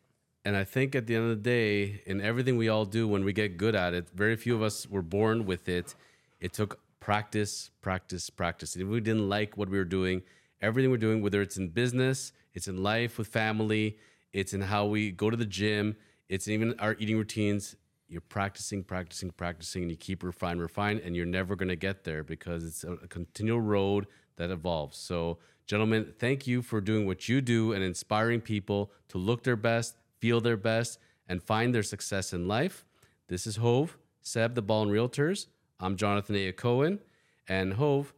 And 0.45 0.55
I 0.55 0.63
think 0.63 0.95
at 0.95 1.05
the 1.05 1.15
end 1.15 1.23
of 1.25 1.29
the 1.29 1.49
day, 1.49 2.01
in 2.05 2.21
everything 2.21 2.57
we 2.57 2.69
all 2.69 2.85
do, 2.85 3.07
when 3.07 3.25
we 3.25 3.33
get 3.33 3.57
good 3.57 3.75
at 3.75 3.93
it, 3.93 4.09
very 4.13 4.35
few 4.35 4.55
of 4.55 4.61
us 4.61 4.87
were 4.87 5.01
born 5.01 5.45
with 5.45 5.67
it. 5.67 5.95
It 6.39 6.53
took 6.53 6.79
practice, 6.99 7.71
practice, 7.81 8.29
practice. 8.29 8.75
And 8.75 8.83
if 8.83 8.89
we 8.89 9.01
didn't 9.01 9.27
like 9.27 9.57
what 9.57 9.69
we 9.69 9.77
were 9.77 9.83
doing, 9.83 10.21
everything 10.61 10.91
we're 10.91 10.97
doing, 10.97 11.21
whether 11.21 11.41
it's 11.41 11.57
in 11.57 11.69
business, 11.69 12.31
it's 12.53 12.67
in 12.67 12.81
life 12.81 13.17
with 13.17 13.27
family, 13.27 13.97
it's 14.33 14.53
in 14.53 14.61
how 14.61 14.85
we 14.85 15.11
go 15.11 15.29
to 15.29 15.37
the 15.37 15.45
gym, 15.45 15.95
it's 16.29 16.47
even 16.47 16.79
our 16.79 16.95
eating 16.99 17.17
routines. 17.17 17.75
You're 18.07 18.21
practicing, 18.21 18.83
practicing, 18.83 19.31
practicing, 19.31 19.83
and 19.83 19.91
you 19.91 19.97
keep 19.97 20.23
refine, 20.23 20.57
refine, 20.57 20.99
and 21.03 21.15
you're 21.15 21.25
never 21.25 21.55
going 21.55 21.69
to 21.69 21.75
get 21.75 22.03
there 22.05 22.23
because 22.23 22.63
it's 22.63 22.83
a 22.83 23.07
continual 23.07 23.61
road 23.61 24.07
that 24.37 24.49
evolves. 24.49 24.97
So, 24.97 25.37
gentlemen, 25.67 26.13
thank 26.17 26.47
you 26.47 26.63
for 26.63 26.81
doing 26.81 27.05
what 27.05 27.29
you 27.29 27.39
do 27.39 27.73
and 27.73 27.83
inspiring 27.83 28.41
people 28.41 28.91
to 29.09 29.19
look 29.19 29.43
their 29.43 29.55
best, 29.55 29.95
feel 30.19 30.41
their 30.41 30.57
best, 30.57 30.99
and 31.27 31.41
find 31.41 31.73
their 31.73 31.83
success 31.83 32.33
in 32.33 32.47
life. 32.47 32.85
This 33.27 33.45
is 33.47 33.57
Hov, 33.57 33.97
Seb, 34.21 34.55
the 34.55 34.61
Ballin 34.61 34.89
Realtors. 34.89 35.47
I'm 35.79 35.95
Jonathan 35.95 36.35
A. 36.35 36.51
Hacohen. 36.51 36.99
And 37.47 37.73
Hov, 37.73 38.13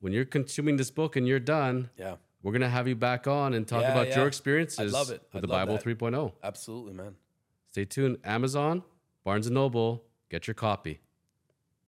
when 0.00 0.12
you're 0.12 0.24
consuming 0.24 0.76
this 0.76 0.90
book 0.90 1.16
and 1.16 1.26
you're 1.26 1.40
done, 1.40 1.90
Yeah. 1.98 2.16
we're 2.42 2.52
going 2.52 2.60
to 2.62 2.68
have 2.68 2.86
you 2.86 2.94
back 2.96 3.26
on 3.26 3.54
and 3.54 3.66
talk 3.66 3.82
Yeah, 3.82 3.92
about 3.92 4.08
yeah. 4.08 4.18
your 4.18 4.26
experiences 4.28 4.92
love 4.92 5.10
it. 5.10 5.22
with 5.32 5.36
I'd 5.36 5.42
the 5.42 5.52
love 5.52 5.66
Bible 5.66 5.74
that. 5.76 5.84
3.0. 5.84 6.32
Absolutely, 6.42 6.92
man. 6.92 7.16
Stay 7.72 7.84
tuned. 7.84 8.18
Amazon, 8.24 8.82
Barnes 9.24 9.50
& 9.50 9.50
Noble, 9.50 10.04
get 10.28 10.46
your 10.46 10.54
copy. 10.54 11.00